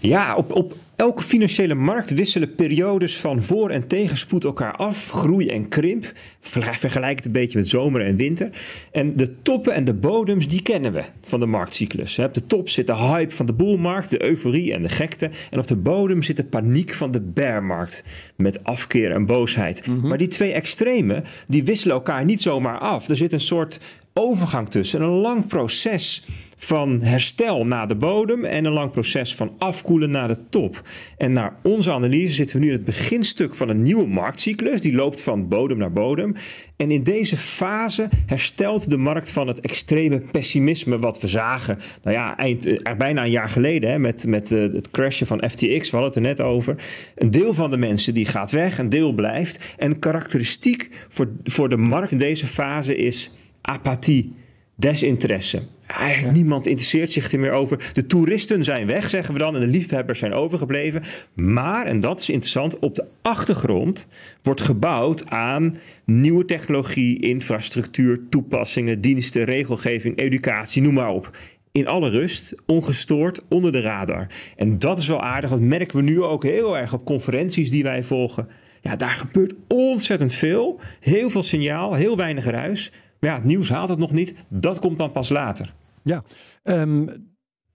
Ja, 0.01 0.35
op, 0.35 0.51
op 0.51 0.75
elke 0.95 1.23
financiële 1.23 1.75
markt 1.75 2.09
wisselen 2.13 2.55
periodes 2.55 3.17
van 3.17 3.41
voor- 3.43 3.69
en 3.69 3.87
tegenspoed 3.87 4.43
elkaar 4.43 4.75
af. 4.75 5.09
Groei 5.09 5.47
en 5.47 5.67
krimp. 5.67 6.13
Ver- 6.39 6.75
Vergelijk 6.75 7.15
het 7.17 7.25
een 7.25 7.31
beetje 7.31 7.57
met 7.57 7.69
zomer 7.69 8.05
en 8.05 8.15
winter. 8.15 8.49
En 8.91 9.15
de 9.15 9.41
toppen 9.41 9.73
en 9.73 9.83
de 9.83 9.93
bodems, 9.93 10.47
die 10.47 10.61
kennen 10.61 10.93
we 10.93 11.03
van 11.21 11.39
de 11.39 11.45
marktcyclus. 11.45 12.19
Op 12.19 12.33
de 12.33 12.45
top 12.47 12.69
zit 12.69 12.87
de 12.87 12.95
hype 12.95 13.33
van 13.35 13.45
de 13.45 13.53
boelmarkt, 13.53 14.09
de 14.09 14.23
euforie 14.23 14.73
en 14.73 14.81
de 14.81 14.89
gekte. 14.89 15.29
En 15.51 15.59
op 15.59 15.67
de 15.67 15.75
bodem 15.75 16.21
zit 16.23 16.37
de 16.37 16.43
paniek 16.45 16.93
van 16.93 17.11
de 17.11 17.21
bearmarkt. 17.21 18.03
Met 18.35 18.63
afkeer 18.63 19.11
en 19.11 19.25
boosheid. 19.25 19.87
Maar 20.01 20.17
die 20.17 20.27
twee 20.27 20.51
extremen, 20.51 21.23
die 21.47 21.63
wisselen 21.63 21.95
elkaar 21.95 22.25
niet 22.25 22.41
zomaar 22.41 22.77
af. 22.79 23.07
Er 23.09 23.17
zit 23.17 23.33
een 23.33 23.39
soort 23.39 23.79
overgang 24.13 24.69
tussen. 24.69 25.01
Een 25.01 25.07
lang 25.09 25.47
proces 25.47 26.25
van 26.55 27.01
herstel 27.01 27.65
naar 27.65 27.87
de 27.87 27.95
bodem 27.95 28.45
en 28.45 28.65
een 28.65 28.71
lang 28.71 28.91
proces 28.91 29.35
van 29.35 29.51
afkoelen 29.57 30.09
naar 30.09 30.27
de 30.27 30.37
top. 30.49 30.81
En 31.17 31.33
naar 31.33 31.55
onze 31.63 31.91
analyse 31.91 32.33
zitten 32.33 32.59
we 32.59 32.61
nu 32.61 32.71
in 32.71 32.77
het 32.77 32.85
beginstuk 32.85 33.55
van 33.55 33.69
een 33.69 33.81
nieuwe 33.81 34.07
marktcyclus. 34.07 34.81
Die 34.81 34.95
loopt 34.95 35.21
van 35.21 35.47
bodem 35.47 35.77
naar 35.77 35.91
bodem. 35.91 36.35
En 36.75 36.91
in 36.91 37.03
deze 37.03 37.37
fase 37.37 38.09
herstelt 38.25 38.89
de 38.89 38.97
markt 38.97 39.29
van 39.29 39.47
het 39.47 39.59
extreme 39.59 40.19
pessimisme 40.19 40.99
wat 40.99 41.21
we 41.21 41.27
zagen. 41.27 41.77
Nou 42.03 42.15
ja, 42.15 42.37
eind, 42.37 42.65
eh, 42.65 42.95
bijna 42.97 43.23
een 43.23 43.31
jaar 43.31 43.49
geleden 43.49 43.89
hè, 43.89 43.99
met, 43.99 44.25
met 44.27 44.51
eh, 44.51 44.61
het 44.61 44.91
crashen 44.91 45.27
van 45.27 45.43
FTX. 45.49 45.89
We 45.89 45.97
hadden 45.97 46.03
het 46.03 46.15
er 46.15 46.21
net 46.21 46.41
over. 46.41 46.75
Een 47.15 47.31
deel 47.31 47.53
van 47.53 47.69
de 47.69 47.77
mensen 47.77 48.13
die 48.13 48.25
gaat 48.25 48.51
weg, 48.51 48.77
een 48.77 48.89
deel 48.89 49.13
blijft. 49.13 49.73
En 49.77 49.99
karakteristiek 49.99 50.89
voor, 51.07 51.31
voor 51.43 51.69
de 51.69 51.77
markt 51.77 52.11
in 52.11 52.17
deze 52.17 52.47
fase 52.47 52.95
is 52.95 53.31
apathie, 53.61 54.33
desinteresse. 54.75 55.61
Eigenlijk 55.87 56.35
niemand 56.35 56.65
interesseert 56.65 57.11
zich 57.11 57.31
er 57.31 57.39
meer 57.39 57.51
over. 57.51 57.89
De 57.93 58.05
toeristen 58.05 58.63
zijn 58.63 58.87
weg, 58.87 59.09
zeggen 59.09 59.33
we 59.33 59.39
dan, 59.39 59.55
en 59.55 59.61
de 59.61 59.67
liefhebbers 59.67 60.19
zijn 60.19 60.33
overgebleven. 60.33 61.03
Maar, 61.33 61.85
en 61.85 61.99
dat 61.99 62.19
is 62.19 62.29
interessant, 62.29 62.79
op 62.79 62.95
de 62.95 63.05
achtergrond 63.21 64.07
wordt 64.41 64.61
gebouwd 64.61 65.29
aan 65.29 65.77
nieuwe 66.05 66.45
technologie, 66.45 67.21
infrastructuur, 67.21 68.19
toepassingen, 68.29 69.01
diensten, 69.01 69.43
regelgeving, 69.43 70.17
educatie, 70.17 70.81
noem 70.81 70.93
maar 70.93 71.09
op. 71.09 71.37
In 71.71 71.87
alle 71.87 72.09
rust, 72.09 72.53
ongestoord, 72.65 73.41
onder 73.49 73.71
de 73.71 73.81
radar. 73.81 74.27
En 74.55 74.79
dat 74.79 74.99
is 74.99 75.07
wel 75.07 75.21
aardig, 75.21 75.49
dat 75.49 75.59
merken 75.59 75.97
we 75.97 76.03
nu 76.03 76.21
ook 76.21 76.43
heel 76.43 76.77
erg 76.77 76.93
op 76.93 77.05
conferenties 77.05 77.69
die 77.69 77.83
wij 77.83 78.03
volgen. 78.03 78.47
Ja, 78.81 78.95
daar 78.95 79.09
gebeurt 79.09 79.53
ontzettend 79.67 80.33
veel. 80.33 80.79
Heel 80.99 81.29
veel 81.29 81.43
signaal, 81.43 81.93
heel 81.93 82.17
weinig 82.17 82.45
ruis. 82.45 82.91
Maar 83.19 83.29
ja, 83.29 83.35
het 83.35 83.45
nieuws 83.45 83.69
haalt 83.69 83.89
het 83.89 83.99
nog 83.99 84.11
niet. 84.11 84.33
Dat 84.47 84.79
komt 84.79 84.97
dan 84.97 85.11
pas 85.11 85.29
later. 85.29 85.73
Ja, 86.03 86.23
ehm, 86.63 87.07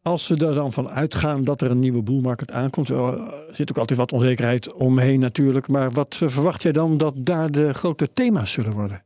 als 0.03 0.29
we 0.29 0.47
er 0.47 0.55
dan 0.55 0.73
van 0.73 0.91
uitgaan 0.91 1.45
dat 1.45 1.61
er 1.61 1.71
een 1.71 1.79
nieuwe 1.79 2.03
boelmarkt 2.03 2.53
aankomt, 2.53 2.91
eh, 2.91 3.09
er 3.49 3.55
zit 3.55 3.71
ook 3.71 3.79
altijd 3.79 3.99
wat 3.99 4.13
onzekerheid 4.13 4.73
omheen 4.73 5.21
natuurlijk. 5.21 5.69
Maar 5.69 5.91
wat 5.91 6.17
verwacht 6.17 6.63
jij 6.63 6.73
dan 6.73 6.97
dat 6.97 7.15
daar 7.17 7.51
de 7.51 7.75
grote 7.75 8.13
thema's 8.13 8.53
zullen 8.53 8.73
worden? 8.73 9.03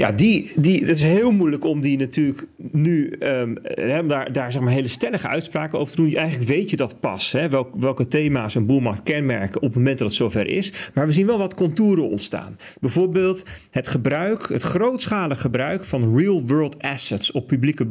Ja, 0.00 0.12
die, 0.12 0.52
die, 0.56 0.80
het 0.80 0.88
is 0.88 1.02
heel 1.02 1.30
moeilijk 1.30 1.64
om 1.64 1.80
die 1.80 1.98
natuurlijk 1.98 2.46
nu 2.56 3.16
hè, 3.18 4.06
daar, 4.06 4.32
daar 4.32 4.52
zeg 4.52 4.62
maar 4.62 4.72
hele 4.72 4.88
stellige 4.88 5.28
uitspraken 5.28 5.78
over 5.78 5.94
te 5.94 6.02
doen. 6.02 6.14
Eigenlijk 6.14 6.48
weet 6.48 6.70
je 6.70 6.76
dat 6.76 7.00
pas, 7.00 7.32
hè, 7.32 7.48
welk, 7.48 7.68
welke 7.74 8.08
thema's 8.08 8.54
een 8.54 8.66
boelmarkt 8.66 9.02
kenmerken 9.02 9.56
op 9.56 9.66
het 9.66 9.74
moment 9.74 9.98
dat 9.98 10.08
het 10.08 10.16
zover 10.16 10.46
is. 10.46 10.72
Maar 10.94 11.06
we 11.06 11.12
zien 11.12 11.26
wel 11.26 11.38
wat 11.38 11.54
contouren 11.54 12.08
ontstaan. 12.08 12.56
Bijvoorbeeld 12.80 13.44
het 13.70 13.88
gebruik, 13.88 14.48
het 14.48 14.62
grootschalig 14.62 15.40
gebruik 15.40 15.84
van 15.84 16.16
real-world 16.16 16.82
assets 16.82 17.32
op 17.32 17.46
publieke 17.46 17.86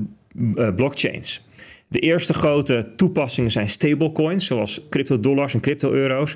eh, 0.56 0.76
blockchains. 0.76 1.46
De 1.88 2.00
eerste 2.00 2.34
grote 2.34 2.92
toepassingen 2.96 3.52
zijn 3.52 3.70
stablecoins, 3.70 4.46
zoals 4.46 4.82
crypto-dollars 4.90 5.54
en 5.54 5.60
crypto-euro's. 5.60 6.36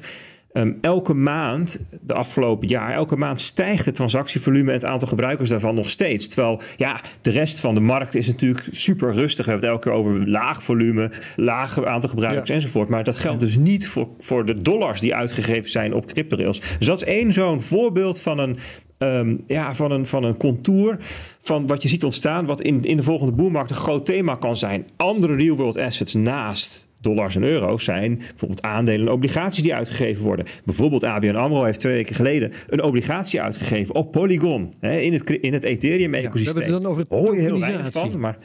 Ehm, 0.53 0.72
elke 0.81 1.13
maand, 1.13 1.79
de 2.01 2.13
afgelopen 2.13 2.67
jaar, 2.67 2.93
elke 2.93 3.15
maand 3.15 3.39
stijgt 3.39 3.86
het 3.86 3.96
transactievolume 3.96 4.67
en 4.67 4.74
het 4.74 4.86
aantal 4.86 5.08
gebruikers 5.08 5.50
daarvan 5.50 5.75
nog 5.75 5.89
steeds. 5.89 6.27
Terwijl 6.27 6.62
ja, 6.77 7.01
de 7.22 7.29
rest 7.29 7.60
van 7.60 7.74
de 7.74 7.79
markt 7.79 8.15
is 8.15 8.27
natuurlijk 8.27 8.67
super 8.72 9.13
rustig. 9.13 9.46
We 9.46 9.51
hebben 9.51 9.70
het 9.70 9.77
elke 9.77 9.89
keer 9.89 10.00
over 10.00 10.29
laag 10.29 10.63
volume, 10.63 11.12
laag 11.36 11.86
aantal 11.86 12.10
gebruikers 12.10 12.50
enzovoort. 12.50 12.89
Maar 12.89 13.03
dat 13.03 13.17
geldt 13.17 13.39
dus 13.39 13.55
niet 13.55 13.88
voor, 13.88 14.08
voor 14.20 14.46
de 14.46 14.62
dollars 14.62 15.00
die 15.00 15.15
uitgegeven 15.15 15.72
zijn 15.72 15.93
op 15.93 16.05
cryptorails. 16.05 16.60
Dus 16.77 16.88
dat 16.88 16.98
is 16.98 17.08
één 17.08 17.34
zo'n 17.34 17.62
voorbeeld 17.62 18.20
van 18.20 18.39
een, 18.39 18.58
ehm, 18.98 19.36
ja, 19.48 19.74
van 19.74 19.91
een, 19.91 20.05
van 20.05 20.24
een 20.24 20.38
contour 20.38 20.98
van 21.39 21.67
wat 21.67 21.81
je 21.81 21.89
ziet 21.89 22.03
ontstaan, 22.03 22.46
wat 22.46 22.62
in, 22.62 22.84
in 22.84 22.98
de 22.98 23.03
volgende 23.03 23.34
boelmarkt 23.34 23.70
een 23.70 23.75
groot 23.75 24.05
thema 24.05 24.36
kan 24.36 24.55
zijn. 24.55 24.86
Andere 24.96 25.36
real-world 25.36 25.77
assets 25.77 26.13
naast 26.13 26.89
dollars 27.01 27.36
en 27.36 27.43
euro's 27.43 27.84
zijn 27.84 28.15
bijvoorbeeld 28.17 28.62
aandelen 28.62 29.08
en 29.08 29.13
obligaties 29.13 29.63
die 29.63 29.75
uitgegeven 29.75 30.24
worden. 30.24 30.46
Bijvoorbeeld 30.65 31.03
ABN 31.03 31.36
AMRO 31.36 31.63
heeft 31.63 31.79
twee 31.79 31.93
weken 31.93 32.15
geleden 32.15 32.51
een 32.67 32.84
obligatie 32.84 33.41
uitgegeven 33.41 33.96
op 33.96 34.12
Polygon 34.12 34.74
hè, 34.79 34.98
in 35.00 35.13
het, 35.13 35.29
in 35.29 35.53
het 35.53 35.63
Ethereum-ecosysteem. 35.63 36.53
we 36.53 36.60
hebben 36.60 36.74
het 36.74 36.84
dan 36.84 36.91
over 36.91 37.05
Hoor 37.10 37.36
je 37.36 37.41
heel 37.41 37.60
weinig 37.60 37.91
van, 37.91 38.20
maar... 38.20 38.38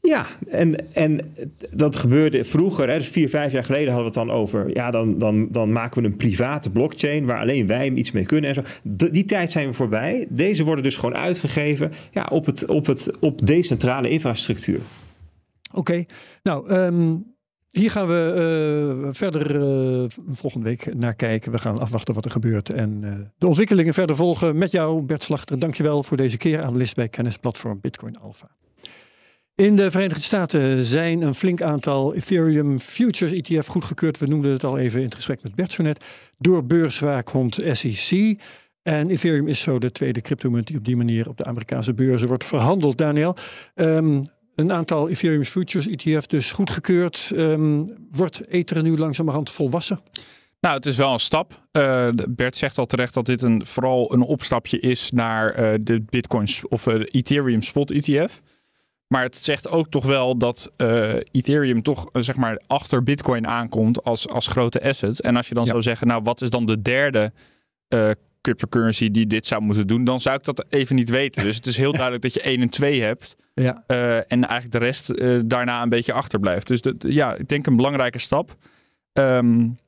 Ja, 0.00 0.26
en, 0.48 0.94
en 0.94 1.20
dat 1.70 1.96
gebeurde 1.96 2.44
vroeger, 2.44 2.88
hè, 2.88 2.98
dus 2.98 3.08
vier, 3.08 3.28
vijf 3.28 3.52
jaar 3.52 3.64
geleden 3.64 3.92
hadden 3.92 4.12
we 4.12 4.18
het 4.18 4.28
dan 4.28 4.36
over. 4.36 4.74
Ja, 4.74 4.90
dan, 4.90 5.18
dan, 5.18 5.48
dan 5.50 5.72
maken 5.72 6.02
we 6.02 6.08
een 6.08 6.16
private 6.16 6.70
blockchain 6.70 7.26
waar 7.26 7.40
alleen 7.40 7.66
wij 7.66 7.90
iets 7.90 8.10
mee 8.10 8.24
kunnen 8.24 8.50
en 8.50 8.54
zo. 8.54 8.62
die 9.10 9.24
tijd 9.24 9.50
zijn 9.52 9.68
we 9.68 9.72
voorbij. 9.72 10.26
Deze 10.28 10.64
worden 10.64 10.84
dus 10.84 10.96
gewoon 10.96 11.16
uitgegeven 11.16 11.92
ja, 12.10 12.28
op, 12.30 12.46
het, 12.46 12.66
op, 12.66 12.86
het, 12.86 13.10
op 13.20 13.46
decentrale 13.46 14.08
infrastructuur. 14.08 14.80
Oké, 15.74 16.04
nou, 16.42 16.68
ehm, 16.68 17.16
hier 17.70 17.90
gaan 17.90 18.06
we 18.06 19.02
uh, 19.04 19.08
verder 19.12 19.60
uh, 19.60 20.04
volgende 20.26 20.66
week 20.66 20.94
naar 20.94 21.14
kijken. 21.14 21.52
We 21.52 21.58
gaan 21.58 21.78
afwachten 21.78 22.14
wat 22.14 22.24
er 22.24 22.30
gebeurt 22.30 22.72
en 22.72 23.02
uh, 23.02 23.12
de 23.38 23.46
ontwikkelingen 23.46 23.94
verder 23.94 24.16
volgen 24.16 24.58
met 24.58 24.70
jou, 24.70 25.02
Bert 25.02 25.22
Slachter. 25.22 25.58
Dankjewel 25.58 26.02
voor 26.02 26.16
deze 26.16 26.36
keer, 26.36 26.62
analist 26.62 26.94
bij 26.94 27.08
kennisplatform 27.08 27.80
Bitcoin 27.80 28.18
Alpha. 28.18 28.48
In 29.54 29.76
de 29.76 29.90
Verenigde 29.90 30.22
Staten 30.22 30.84
zijn 30.84 31.22
een 31.22 31.34
flink 31.34 31.62
aantal 31.62 32.14
Ethereum 32.14 32.80
Futures 32.80 33.32
ETF 33.32 33.66
goedgekeurd. 33.66 34.18
We 34.18 34.26
noemden 34.26 34.52
het 34.52 34.64
al 34.64 34.78
even 34.78 34.98
in 34.98 35.04
het 35.04 35.14
gesprek 35.14 35.42
met 35.42 35.54
Bert 35.54 35.72
zo 35.72 35.82
net. 35.82 36.04
Door 36.38 36.64
beurswaakhond 36.64 37.60
SEC. 37.72 38.40
En 38.82 39.10
Ethereum 39.10 39.48
is 39.48 39.60
zo 39.60 39.78
de 39.78 39.92
tweede 39.92 40.20
cryptomunt 40.20 40.66
die 40.66 40.76
op 40.76 40.84
die 40.84 40.96
manier 40.96 41.28
op 41.28 41.36
de 41.36 41.44
Amerikaanse 41.44 41.94
beurzen 41.94 42.28
wordt 42.28 42.44
verhandeld. 42.44 42.98
Daniel, 42.98 43.36
um, 43.74 44.22
een 44.58 44.72
aantal 44.72 45.08
Ethereum 45.08 45.44
Futures 45.44 45.86
ETF 45.86 46.26
dus 46.26 46.50
goedgekeurd. 46.50 47.32
Um, 47.36 47.94
wordt 48.10 48.46
Ether 48.46 48.82
nu 48.82 48.96
langzamerhand 48.96 49.50
volwassen? 49.50 50.00
Nou, 50.60 50.74
het 50.74 50.86
is 50.86 50.96
wel 50.96 51.12
een 51.12 51.20
stap. 51.20 51.68
Uh, 51.72 52.08
Bert 52.28 52.56
zegt 52.56 52.78
al 52.78 52.86
terecht 52.86 53.14
dat 53.14 53.26
dit 53.26 53.42
een, 53.42 53.66
vooral 53.66 54.12
een 54.12 54.22
opstapje 54.22 54.80
is 54.80 55.10
naar 55.10 55.60
uh, 55.60 55.74
de 55.80 56.00
Bitcoins 56.00 56.68
of 56.68 56.86
uh, 56.86 57.02
Ethereum 57.04 57.62
Spot 57.62 57.90
ETF. 57.90 58.40
Maar 59.06 59.22
het 59.22 59.36
zegt 59.36 59.68
ook 59.68 59.88
toch 59.88 60.04
wel 60.04 60.38
dat 60.38 60.72
Ethereum 61.30 61.82
toch 61.82 62.06
zeg 62.12 62.36
maar 62.36 62.60
achter 62.66 63.02
Bitcoin 63.02 63.46
aankomt 63.46 64.04
als, 64.04 64.28
als 64.28 64.46
grote 64.46 64.82
asset. 64.82 65.20
En 65.20 65.36
als 65.36 65.48
je 65.48 65.54
dan 65.54 65.64
ja. 65.64 65.70
zou 65.70 65.82
zeggen, 65.82 66.06
nou 66.06 66.22
wat 66.22 66.40
is 66.40 66.50
dan 66.50 66.66
de 66.66 66.82
derde 66.82 67.32
cryptocurrency 68.48 69.10
die 69.10 69.26
dit 69.26 69.46
zou 69.46 69.62
moeten 69.62 69.86
doen, 69.86 70.04
dan 70.04 70.20
zou 70.20 70.36
ik 70.36 70.44
dat 70.44 70.64
even 70.68 70.96
niet 70.96 71.10
weten. 71.10 71.42
Dus 71.42 71.56
het 71.56 71.66
is 71.66 71.76
heel 71.76 71.92
duidelijk 71.92 72.22
dat 72.22 72.34
je 72.34 72.40
1 72.40 72.60
en 72.60 72.68
2 72.68 73.02
hebt. 73.02 73.36
Ja. 73.54 73.84
Uh, 73.86 74.16
en 74.16 74.26
eigenlijk 74.28 74.72
de 74.72 74.78
rest 74.78 75.12
daarna 75.48 75.82
een 75.82 75.88
beetje 75.88 76.12
achterblijft. 76.12 76.66
Dus 76.66 76.80
de, 76.80 76.96
ja, 76.98 77.34
ik 77.34 77.48
denk 77.48 77.66
een 77.66 77.76
belangrijke 77.76 78.18
stap. 78.18 78.56
Um, 79.12 79.78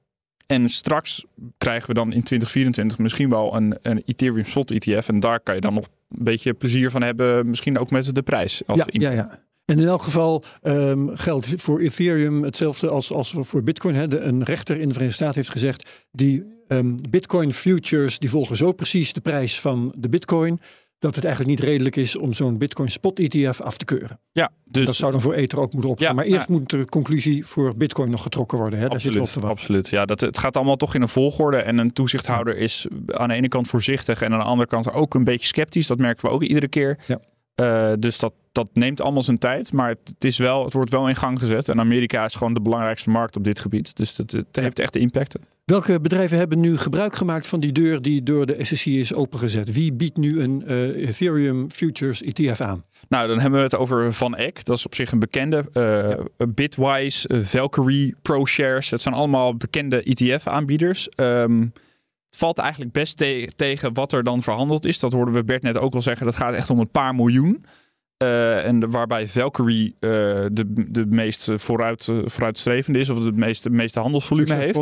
en 0.51 0.69
straks 0.69 1.25
krijgen 1.59 1.89
we 1.89 1.95
dan 1.95 2.13
in 2.13 2.23
2024 2.23 2.99
misschien 2.99 3.29
wel 3.29 3.57
een, 3.57 3.79
een 3.83 4.03
Ethereum 4.07 4.45
Spot 4.45 4.71
ETF. 4.71 5.09
En 5.09 5.21
daar 5.21 5.41
kan 5.41 5.55
je 5.55 5.61
dan 5.61 5.75
nog 5.75 5.85
een 5.85 6.25
beetje 6.25 6.55
plezier 6.55 6.91
van 6.91 7.03
hebben. 7.03 7.49
Misschien 7.49 7.79
ook 7.79 7.91
met 7.91 8.15
de 8.15 8.23
prijs. 8.23 8.63
Als 8.67 8.79
ja, 8.79 8.87
ja, 8.91 9.11
ja. 9.11 9.39
En 9.71 9.79
in 9.79 9.89
elk 9.89 10.03
geval 10.03 10.45
um, 10.63 11.17
geldt 11.17 11.55
voor 11.57 11.81
Ethereum 11.81 12.43
hetzelfde 12.43 12.89
als, 12.89 13.13
als 13.13 13.35
voor 13.39 13.63
Bitcoin. 13.63 13.95
Hè. 13.95 14.23
Een 14.23 14.45
rechter 14.45 14.81
in 14.81 14.87
de 14.87 14.93
Verenigde 14.93 15.23
Staten 15.23 15.35
heeft 15.35 15.51
gezegd... 15.51 15.89
die 16.13 16.45
um, 16.69 16.97
Bitcoin 17.11 17.53
futures 17.53 18.19
die 18.19 18.31
volgen 18.31 18.57
zo 18.57 18.73
precies 18.73 19.13
de 19.13 19.21
prijs 19.21 19.61
van 19.61 19.95
de 19.99 20.09
Bitcoin 20.09 20.61
dat 20.99 21.15
het 21.15 21.25
eigenlijk 21.25 21.59
niet 21.59 21.69
redelijk 21.69 21.97
is 21.97 22.17
om 22.17 22.33
zo'n 22.33 22.59
Bitcoin 22.59 22.91
spot 22.91 23.19
ETF 23.19 23.61
af 23.61 23.77
te 23.77 23.85
keuren. 23.85 24.21
Ja, 24.33 24.51
dus 24.65 24.87
dat 24.87 24.95
zou 24.95 25.13
dan 25.13 25.21
voor 25.21 25.35
Ether 25.35 25.61
ook 25.61 25.73
moeten 25.73 25.91
opgaan. 25.91 26.09
Ja, 26.09 26.15
maar 26.15 26.25
eerst 26.25 26.49
ja. 26.49 26.55
moet 26.55 26.71
de 26.71 26.85
conclusie 26.85 27.47
voor 27.47 27.77
Bitcoin 27.77 28.11
nog 28.11 28.23
getrokken 28.23 28.59
worden. 28.59 28.79
Hè? 28.79 28.89
Absoluut, 28.89 29.17
Daar 29.17 29.27
zit 29.27 29.45
absoluut. 29.45 29.89
Ja, 29.89 30.05
dat, 30.05 30.21
het 30.21 30.39
gaat 30.39 30.57
allemaal 30.57 30.77
toch 30.77 30.95
in 30.95 31.03
een 31.03 31.09
volgorde. 31.09 31.57
En 31.57 31.79
een 31.79 31.93
toezichthouder 31.93 32.57
is 32.57 32.87
aan 33.07 33.29
de 33.29 33.35
ene 33.35 33.49
kant 33.49 33.69
voorzichtig 33.69 34.23
en 34.23 34.33
aan 34.33 34.39
de 34.39 34.45
andere 34.45 34.69
kant 34.69 34.93
ook 34.93 35.15
een 35.15 35.25
beetje 35.25 35.47
sceptisch. 35.47 35.87
Dat 35.87 35.99
merken 35.99 36.25
we 36.25 36.31
ook 36.31 36.43
iedere 36.43 36.69
keer. 36.69 36.99
Ja. 37.07 37.21
Uh, 37.61 37.93
dus 37.99 38.19
dat, 38.19 38.33
dat 38.53 38.69
neemt 38.73 39.01
allemaal 39.01 39.23
zijn 39.23 39.39
tijd. 39.39 39.73
Maar 39.73 39.89
het, 39.89 40.25
is 40.25 40.39
wel, 40.39 40.65
het 40.65 40.73
wordt 40.73 40.91
wel 40.91 41.09
in 41.09 41.17
gang 41.17 41.39
gezet. 41.39 41.69
En 41.69 41.81
Amerika 41.81 42.25
is 42.25 42.35
gewoon 42.35 42.55
de 42.55 42.61
belangrijkste 42.61 43.11
markt 43.11 43.37
op 43.37 43.45
dit 43.45 43.59
gebied. 43.59 43.97
Dus 43.97 44.17
het, 44.17 44.33
het 44.33 44.57
heeft 44.57 44.79
echt 44.79 44.93
de 44.93 44.99
impact. 44.99 45.35
Welke 45.65 46.01
bedrijven 46.01 46.39
hebben 46.39 46.61
nu 46.61 46.77
gebruik 46.77 47.15
gemaakt 47.15 47.47
van 47.47 47.61
die 47.61 47.73
deur 47.73 48.03
die 48.03 48.23
door 48.23 48.47
de 48.47 48.65
SEC 48.65 48.85
is 48.85 49.15
opengezet? 49.15 49.73
Wie 49.73 49.93
biedt 49.93 50.17
nu 50.17 50.41
een 50.41 50.63
uh, 50.67 51.09
Ethereum 51.09 51.71
Futures 51.71 52.23
ETF 52.23 52.61
aan? 52.61 52.85
Nou, 53.09 53.29
dan 53.29 53.41
hebben 53.41 53.59
we 53.59 53.65
het 53.65 53.77
over 53.77 54.13
Van 54.13 54.37
Eck. 54.37 54.65
Dat 54.65 54.77
is 54.77 54.87
op 54.87 54.95
zich 54.95 55.13
een 55.13 55.19
bekende. 55.19 55.65
Uh, 55.73 56.11
ja. 56.39 56.47
Bitwise, 56.47 57.45
Valkyrie, 57.45 58.15
ProShares. 58.23 58.91
Het 58.91 59.03
zijn 59.03 59.15
allemaal 59.15 59.57
bekende 59.57 60.03
ETF-aanbieders. 60.03 61.09
Um, 61.17 61.73
het 62.31 62.39
valt 62.39 62.59
eigenlijk 62.59 62.93
best 62.93 63.17
te 63.17 63.49
tegen 63.57 63.95
wat 63.95 64.13
er 64.13 64.23
dan 64.23 64.43
verhandeld 64.43 64.85
is. 64.85 64.99
Dat 64.99 65.13
hoorden 65.13 65.35
we 65.35 65.45
Bert 65.45 65.63
net 65.63 65.79
ook 65.79 65.95
al 65.95 66.03
zeggen. 66.03 66.27
Dat 66.27 66.37
gaat 66.37 66.55
echt 66.55 66.71
om 66.71 66.79
een 66.79 66.91
paar 66.91 67.15
miljoen. 67.15 67.65
Uh, 68.23 68.67
en 68.67 68.91
waarbij 68.91 69.29
Valkyrie 69.29 69.97
uh, 70.01 70.11
de, 70.53 70.65
de 70.89 71.07
meest 71.07 71.51
vooruit, 71.55 72.07
uh, 72.07 72.19
vooruitstrevende 72.25 72.99
is, 72.99 73.09
of 73.09 73.25
het 73.25 73.37
meeste, 73.37 73.71
meeste 73.71 74.01
handelsvolume 74.01 74.55
heeft. 74.55 74.79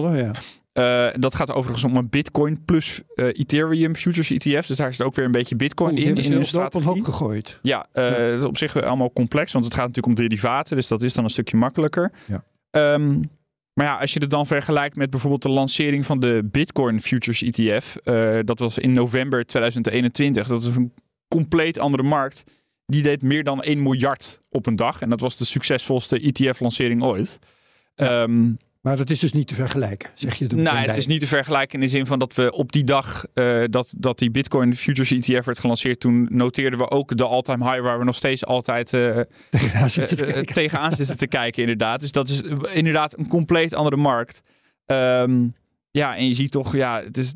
Ja. 0.72 1.12
dat 1.12 1.34
gaat 1.34 1.52
overigens 1.52 1.84
om 1.84 1.96
een 1.96 2.08
Bitcoin 2.08 2.64
plus 2.64 3.02
Ethereum 3.14 3.96
futures 3.96 4.30
ETF's. 4.30 4.68
Dus 4.68 4.76
daar 4.76 4.92
zit 4.94 5.06
ook 5.06 5.14
weer 5.14 5.24
een 5.24 5.30
beetje 5.30 5.56
Bitcoin 5.56 5.96
in. 5.96 6.16
in 6.16 6.44
strategie. 6.44 6.64
op 6.64 6.74
een 6.74 6.82
hoop 6.82 7.04
gegooid. 7.04 7.58
Ja, 7.62 7.86
ja. 7.92 8.10
dat 8.10 8.38
is 8.38 8.44
op 8.44 8.56
zich 8.56 8.82
allemaal 8.82 9.12
complex, 9.12 9.52
want 9.52 9.64
het 9.64 9.74
gaat 9.74 9.86
natuurlijk 9.86 10.18
om 10.18 10.24
derivaten. 10.26 10.76
Dus 10.76 10.88
dat 10.88 11.02
is 11.02 11.14
dan 11.14 11.24
een 11.24 11.30
stukje 11.30 11.56
makkelijker. 11.56 12.12
Ja. 12.26 12.94
Um, 12.94 13.30
maar 13.78 13.86
ja, 13.86 13.96
als 13.96 14.12
je 14.12 14.20
het 14.20 14.30
dan 14.30 14.46
vergelijkt 14.46 14.96
met 14.96 15.10
bijvoorbeeld 15.10 15.42
de 15.42 15.48
lancering 15.48 16.06
van 16.06 16.20
de 16.20 16.48
Bitcoin 16.50 17.00
Futures 17.00 17.42
ETF. 17.42 17.96
Uh, 18.04 18.38
dat 18.44 18.58
was 18.58 18.78
in 18.78 18.92
november 18.92 19.46
2021. 19.46 20.48
Dat 20.48 20.64
is 20.64 20.76
een 20.76 20.92
compleet 21.28 21.78
andere 21.78 22.02
markt. 22.02 22.44
Die 22.86 23.02
deed 23.02 23.22
meer 23.22 23.44
dan 23.44 23.62
1 23.62 23.82
miljard 23.82 24.40
op 24.50 24.66
een 24.66 24.76
dag. 24.76 25.00
En 25.00 25.10
dat 25.10 25.20
was 25.20 25.36
de 25.36 25.44
succesvolste 25.44 26.20
ETF-lancering 26.20 27.02
ooit. 27.02 27.38
Um, 27.96 28.56
maar 28.80 28.96
dat 28.96 29.10
is 29.10 29.20
dus 29.20 29.32
niet 29.32 29.46
te 29.46 29.54
vergelijken, 29.54 30.10
zeg 30.14 30.34
je? 30.34 30.46
Nee, 30.46 30.62
nou, 30.62 30.76
het 30.76 30.96
is 30.96 31.06
niet 31.06 31.20
te 31.20 31.26
vergelijken 31.26 31.74
in 31.74 31.80
de 31.80 31.90
zin 31.90 32.06
van 32.06 32.18
dat 32.18 32.34
we 32.34 32.52
op 32.52 32.72
die 32.72 32.84
dag 32.84 33.24
uh, 33.34 33.64
dat, 33.64 33.94
dat 33.96 34.18
die 34.18 34.30
Bitcoin 34.30 34.76
Futures 34.76 35.10
ETF 35.10 35.44
werd 35.44 35.58
gelanceerd, 35.58 36.00
toen 36.00 36.26
noteerden 36.30 36.78
we 36.78 36.90
ook 36.90 37.16
de 37.16 37.24
all-time 37.24 37.70
high 37.70 37.82
waar 37.82 37.98
we 37.98 38.04
nog 38.04 38.14
steeds 38.14 38.46
altijd 38.46 38.92
uh, 38.92 39.20
tegenaan, 39.50 39.90
zitten 39.90 40.28
uh, 40.28 40.42
tegenaan 40.42 40.92
zitten 40.92 41.16
te 41.16 41.26
kijken, 41.26 41.62
inderdaad. 41.62 42.00
Dus 42.00 42.12
dat 42.12 42.28
is 42.28 42.40
inderdaad 42.72 43.18
een 43.18 43.28
compleet 43.28 43.74
andere 43.74 43.96
markt. 43.96 44.42
Um, 44.86 45.54
ja, 45.90 46.16
en 46.16 46.26
je 46.26 46.32
ziet 46.32 46.50
toch, 46.50 46.72
ja, 46.72 47.02
het 47.02 47.18
is, 47.18 47.34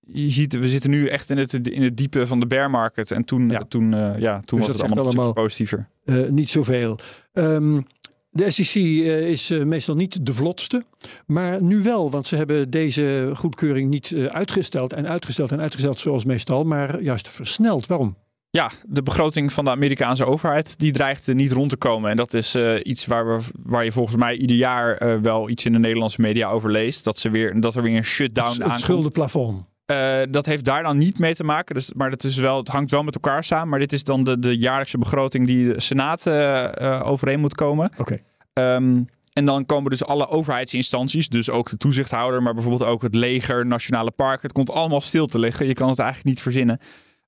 je 0.00 0.30
ziet, 0.30 0.58
we 0.58 0.68
zitten 0.68 0.90
nu 0.90 1.06
echt 1.06 1.30
in 1.30 1.38
het, 1.38 1.68
in 1.68 1.82
het 1.82 1.96
diepe 1.96 2.26
van 2.26 2.40
de 2.40 2.46
bear 2.46 2.70
market. 2.70 3.10
En 3.10 3.24
toen, 3.24 3.50
ja. 3.50 3.64
toen, 3.68 3.90
ja, 4.20 4.40
toen 4.40 4.58
dus 4.58 4.68
was 4.68 4.76
het 4.76 4.86
allemaal, 4.86 5.04
allemaal 5.04 5.32
positiever. 5.32 5.88
niet 6.30 6.50
zoveel. 6.50 6.98
Um, 7.32 7.86
de 8.32 8.50
SEC 8.50 8.74
uh, 8.74 9.28
is 9.28 9.50
uh, 9.50 9.64
meestal 9.64 9.94
niet 9.94 10.26
de 10.26 10.34
vlotste, 10.34 10.84
maar 11.26 11.62
nu 11.62 11.82
wel, 11.82 12.10
want 12.10 12.26
ze 12.26 12.36
hebben 12.36 12.70
deze 12.70 13.30
goedkeuring 13.34 13.90
niet 13.90 14.10
uh, 14.10 14.26
uitgesteld 14.26 14.92
en 14.92 15.08
uitgesteld 15.08 15.52
en 15.52 15.60
uitgesteld 15.60 16.00
zoals 16.00 16.24
meestal, 16.24 16.64
maar 16.64 17.02
juist 17.02 17.28
versneld. 17.28 17.86
Waarom? 17.86 18.16
Ja, 18.50 18.70
de 18.86 19.02
begroting 19.02 19.52
van 19.52 19.64
de 19.64 19.70
Amerikaanse 19.70 20.24
overheid 20.24 20.78
die 20.78 20.92
dreigt 20.92 21.34
niet 21.34 21.52
rond 21.52 21.70
te 21.70 21.76
komen. 21.76 22.10
En 22.10 22.16
dat 22.16 22.34
is 22.34 22.56
iets 22.82 23.06
waar, 23.06 23.26
we, 23.26 23.44
waar 23.62 23.84
je 23.84 23.92
volgens 23.92 24.16
mij 24.16 24.36
ieder 24.36 24.56
jaar 24.56 25.20
wel 25.22 25.48
iets 25.48 25.64
in 25.64 25.72
de 25.72 25.78
Nederlandse 25.78 26.20
media 26.20 26.50
over 26.50 26.70
leest. 26.70 27.04
Dat, 27.04 27.18
ze 27.18 27.30
weer, 27.30 27.60
dat 27.60 27.74
er 27.74 27.82
weer 27.82 27.96
een 27.96 28.04
shutdown 28.04 28.48
het, 28.48 28.56
aankomt. 28.56 28.72
Het 28.72 28.80
schuldenplafond. 28.80 29.64
Uh, 29.92 30.22
dat 30.30 30.46
heeft 30.46 30.64
daar 30.64 30.82
dan 30.82 30.96
niet 30.96 31.18
mee 31.18 31.34
te 31.34 31.44
maken. 31.44 31.74
Dus, 31.74 31.92
maar 31.92 32.10
dat 32.10 32.24
is 32.24 32.36
wel, 32.36 32.56
het 32.56 32.68
hangt 32.68 32.90
wel 32.90 33.02
met 33.02 33.14
elkaar 33.14 33.44
samen. 33.44 33.68
Maar 33.68 33.78
dit 33.78 33.92
is 33.92 34.04
dan 34.04 34.24
de, 34.24 34.38
de 34.38 34.58
jaarlijkse 34.58 34.98
begroting 34.98 35.46
die 35.46 35.72
de 35.72 35.80
Senaat 35.80 36.26
uh, 36.26 37.00
overeen 37.04 37.40
moet 37.40 37.54
komen. 37.54 37.90
Oké. 37.96 38.18
Okay. 38.52 38.74
Um, 38.74 39.06
en 39.32 39.44
dan 39.44 39.66
komen 39.66 39.90
dus 39.90 40.04
alle 40.04 40.28
overheidsinstanties, 40.28 41.28
dus 41.28 41.50
ook 41.50 41.70
de 41.70 41.76
toezichthouder, 41.76 42.42
maar 42.42 42.54
bijvoorbeeld 42.54 42.90
ook 42.90 43.02
het 43.02 43.14
leger, 43.14 43.66
nationale 43.66 44.10
park. 44.10 44.42
Het 44.42 44.52
komt 44.52 44.70
allemaal 44.70 45.00
stil 45.00 45.26
te 45.26 45.38
liggen. 45.38 45.66
Je 45.66 45.74
kan 45.74 45.88
het 45.88 45.98
eigenlijk 45.98 46.28
niet 46.28 46.42
verzinnen. 46.42 46.80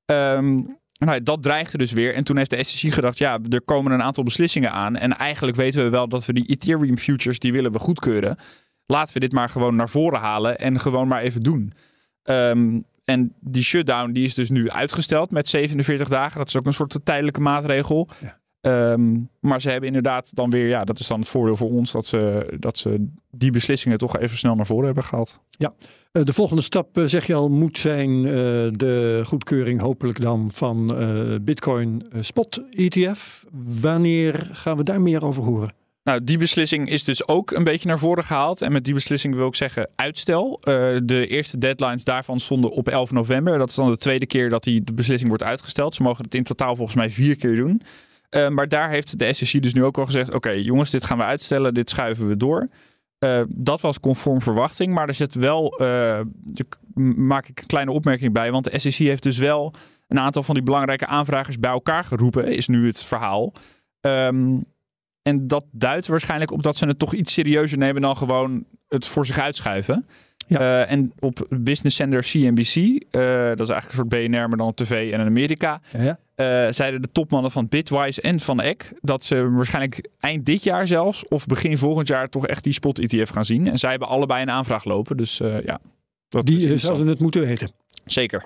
Um, 0.07 0.79
nou, 0.99 1.23
dat 1.23 1.43
dreigde 1.43 1.79
dus 1.79 1.93
weer. 1.93 2.15
En 2.15 2.25
toen 2.25 2.37
heeft 2.37 2.51
de 2.51 2.63
SEC 2.63 2.93
gedacht, 2.93 3.19
ja, 3.19 3.39
er 3.49 3.63
komen 3.63 3.93
een 3.93 4.03
aantal 4.03 4.25
beslissingen 4.25 4.73
aan. 4.73 4.97
En 4.97 5.17
eigenlijk 5.17 5.57
weten 5.57 5.85
we 5.85 5.91
wel 5.91 6.09
dat 6.09 6.27
we 6.27 6.33
die 6.33 6.47
Ethereum 6.47 6.99
futures, 6.99 7.39
die 7.39 7.53
willen 7.53 7.73
we 7.73 7.79
goedkeuren. 7.79 8.39
laten 8.87 9.15
we 9.15 9.21
dit 9.21 9.33
maar 9.33 9.49
gewoon 9.49 9.77
naar 9.77 9.89
voren 9.89 10.21
halen 10.21 10.59
en 10.59 10.81
gewoon 10.81 11.09
maar 11.09 11.23
even 11.23 11.43
doen. 11.43 11.73
Ehm, 12.25 12.81
en 13.05 13.35
die 13.41 13.63
shutdown 13.63 14.13
die 14.13 14.25
is 14.25 14.35
dus 14.35 14.51
nu 14.51 14.71
uitgesteld 14.71 15.31
met 15.31 15.49
47 15.49 16.09
dagen. 16.09 16.39
Dat 16.39 16.49
is 16.49 16.57
ook 16.57 16.67
een 16.67 16.73
soort 16.73 16.99
tijdelijke 17.05 17.41
maatregel. 17.41 18.09
Ja. 18.21 18.39
Ehm, 18.65 19.17
maar 19.41 19.61
ze 19.61 19.71
hebben 19.71 19.89
inderdaad 19.89 20.35
dan 20.35 20.51
weer, 20.51 20.69
ja, 20.69 20.85
dat 20.85 20.99
is 20.99 21.07
dan 21.07 21.21
het 21.21 21.29
voordeel 21.29 21.57
voor 21.57 21.71
ons, 21.71 21.93
dat 21.93 22.07
ze, 22.07 22.55
dat 22.59 22.79
ze 22.79 23.07
die 23.31 23.51
beslissingen 23.51 23.99
toch 23.99 24.19
even 24.19 24.39
snel 24.39 24.55
naar 24.55 24.67
voren 24.67 24.85
hebben 24.85 25.05
gehaald. 25.05 25.41
Eh, 26.13 26.25
de 26.25 26.33
volgende 26.33 26.63
stap, 26.63 26.99
eh, 26.99 27.05
zeg 27.05 27.27
je 27.27 27.35
al, 27.35 27.49
moet 27.49 27.79
zijn 27.79 28.27
eh, 28.27 28.33
de 28.71 29.23
goedkeuring 29.25 29.81
hopelijk 29.81 30.21
dan 30.21 30.49
van 30.53 30.97
Bitcoin 31.43 32.07
Spot 32.21 32.63
ETF. 32.71 33.45
Wanneer 33.81 34.49
gaan 34.53 34.77
we 34.77 34.83
daar 34.83 35.01
meer 35.01 35.25
over 35.25 35.43
horen? 35.43 35.73
Nou, 36.05 36.25
die 36.25 36.39
beslissing 36.39 36.91
is 36.91 37.05
dus 37.05 37.29
ook 37.29 37.51
een 37.51 37.65
beetje 37.65 37.89
naar 37.89 37.99
voren 37.99 38.25
gehaald. 38.25 38.63
En 38.63 38.73
met 38.73 38.85
die 38.85 38.95
beslissing 38.95 39.35
wil 39.35 39.47
ik 39.47 39.55
zeggen 39.55 39.89
uitstel. 39.95 40.61
Eh, 40.61 40.97
de 41.03 41.27
eerste 41.27 41.59
deadlines 41.59 42.05
daarvan 42.05 42.41
stonden 42.41 42.71
op 42.71 42.89
11 42.89 43.13
november. 43.13 43.59
Dat 43.59 43.69
is 43.69 43.75
dan 43.75 43.91
de 43.91 43.97
tweede 43.97 44.27
keer 44.27 44.49
dat 44.49 44.65
die 44.65 44.85
de 44.85 44.95
beslissing 44.95 45.29
wordt 45.29 45.45
uitgesteld. 45.45 45.95
Ze 45.95 46.03
mogen 46.03 46.25
het 46.25 46.35
in 46.35 46.43
totaal 46.43 46.77
volgens 46.77 46.97
mij 46.97 47.11
vier 47.11 47.37
keer 47.37 47.57
doen. 47.57 47.81
Eh, 48.29 48.49
maar 48.49 48.69
daar 48.69 48.91
heeft 48.91 49.19
de 49.19 49.33
SEC 49.33 49.63
dus 49.63 49.75
nu 49.75 49.85
ook 49.85 49.99
al 49.99 50.05
gezegd: 50.05 50.35
oké, 50.35 50.51
jongens, 50.51 50.91
dit 50.91 51.05
gaan 51.05 51.19
we 51.19 51.25
uitstellen, 51.25 51.75
dit 51.75 51.91
schuiven 51.91 52.29
we 52.29 52.37
door. 52.37 52.69
Eh, 53.19 53.43
dat 53.49 53.81
was 53.81 54.01
conform 54.01 54.43
verwachting, 54.43 54.95
maar 54.95 55.09
er 55.09 55.15
zit 55.15 55.35
wel, 55.35 55.71
daar 55.79 56.25
maak 57.17 57.49
ik 57.49 57.61
een 57.61 57.67
kleine 57.67 57.91
opmerking 57.91 58.33
bij, 58.33 58.51
want 58.51 58.65
de 58.65 58.79
SEC 58.79 58.95
heeft 58.95 59.23
dus 59.23 59.39
wel 59.39 59.75
een 60.09 60.19
aantal 60.19 60.43
van 60.43 60.55
die 60.55 60.65
belangrijke 60.65 61.07
aanvragers 61.07 61.59
bij 61.59 61.71
elkaar 61.71 62.05
geroepen, 62.05 62.47
is 62.47 62.69
nu 62.69 62.87
het 62.87 63.05
verhaal. 63.05 63.53
Ehm, 64.01 64.57
en 65.25 65.47
dat 65.47 65.65
duidt 65.71 66.07
waarschijnlijk 66.07 66.51
op 66.51 66.63
dat 66.63 66.77
ze 66.77 66.87
het 66.87 66.99
toch 66.99 67.15
iets 67.15 67.33
serieuzer 67.33 67.79
nemen 67.79 68.03
dan 68.03 68.17
gewoon 68.17 68.65
het 68.89 69.07
voor 69.07 69.27
zich 69.27 69.39
uitschuiven. 69.39 70.07
Ja. 70.47 70.59
Eh, 70.59 70.91
en 70.93 71.13
op 71.19 71.47
Business 71.49 71.97
Center 71.97 72.21
CNBC, 72.23 72.75
eh, 72.77 73.47
dat 73.49 73.61
is 73.61 73.69
eigenlijk 73.69 73.85
een 73.87 73.93
soort 73.95 74.09
BNR, 74.09 74.49
maar 74.49 74.57
dan 74.57 74.67
op 74.67 74.77
tv 74.77 75.13
en 75.13 75.21
in 75.21 75.27
Amerika, 75.27 75.81
Ja. 75.99 76.19
eh, 76.35 76.73
zeiden 76.73 77.03
de 77.03 77.09
topmannen 77.13 77.51
van 77.51 77.69
Bitwise 77.69 78.21
en 78.21 78.41
van 78.41 78.61
Eck 78.61 78.93
dat 79.01 79.25
ze 79.25 79.51
waarschijnlijk 79.51 80.09
eind 80.21 80.47
dit 80.47 80.63
jaar 80.63 80.87
zelfs 80.87 81.29
of 81.29 81.47
begin 81.47 81.79
volgend 81.79 82.09
jaar 82.09 82.29
toch 82.29 82.47
echt 82.47 82.65
die 82.65 82.73
spot 82.73 82.99
ETF 82.99 83.31
gaan 83.31 83.45
zien. 83.45 83.69
En 83.69 83.79
zij 83.79 83.91
hebben 83.91 84.09
allebei 84.09 84.43
een 84.43 84.51
aanvraag 84.51 84.85
lopen, 84.85 85.17
dus 85.17 85.37
ja. 85.65 85.79
Dat 86.29 86.47
Die 86.47 86.79
zouden 86.79 87.07
het 87.07 87.19
moeten 87.19 87.41
weten. 87.41 87.71
Zeker. 88.05 88.45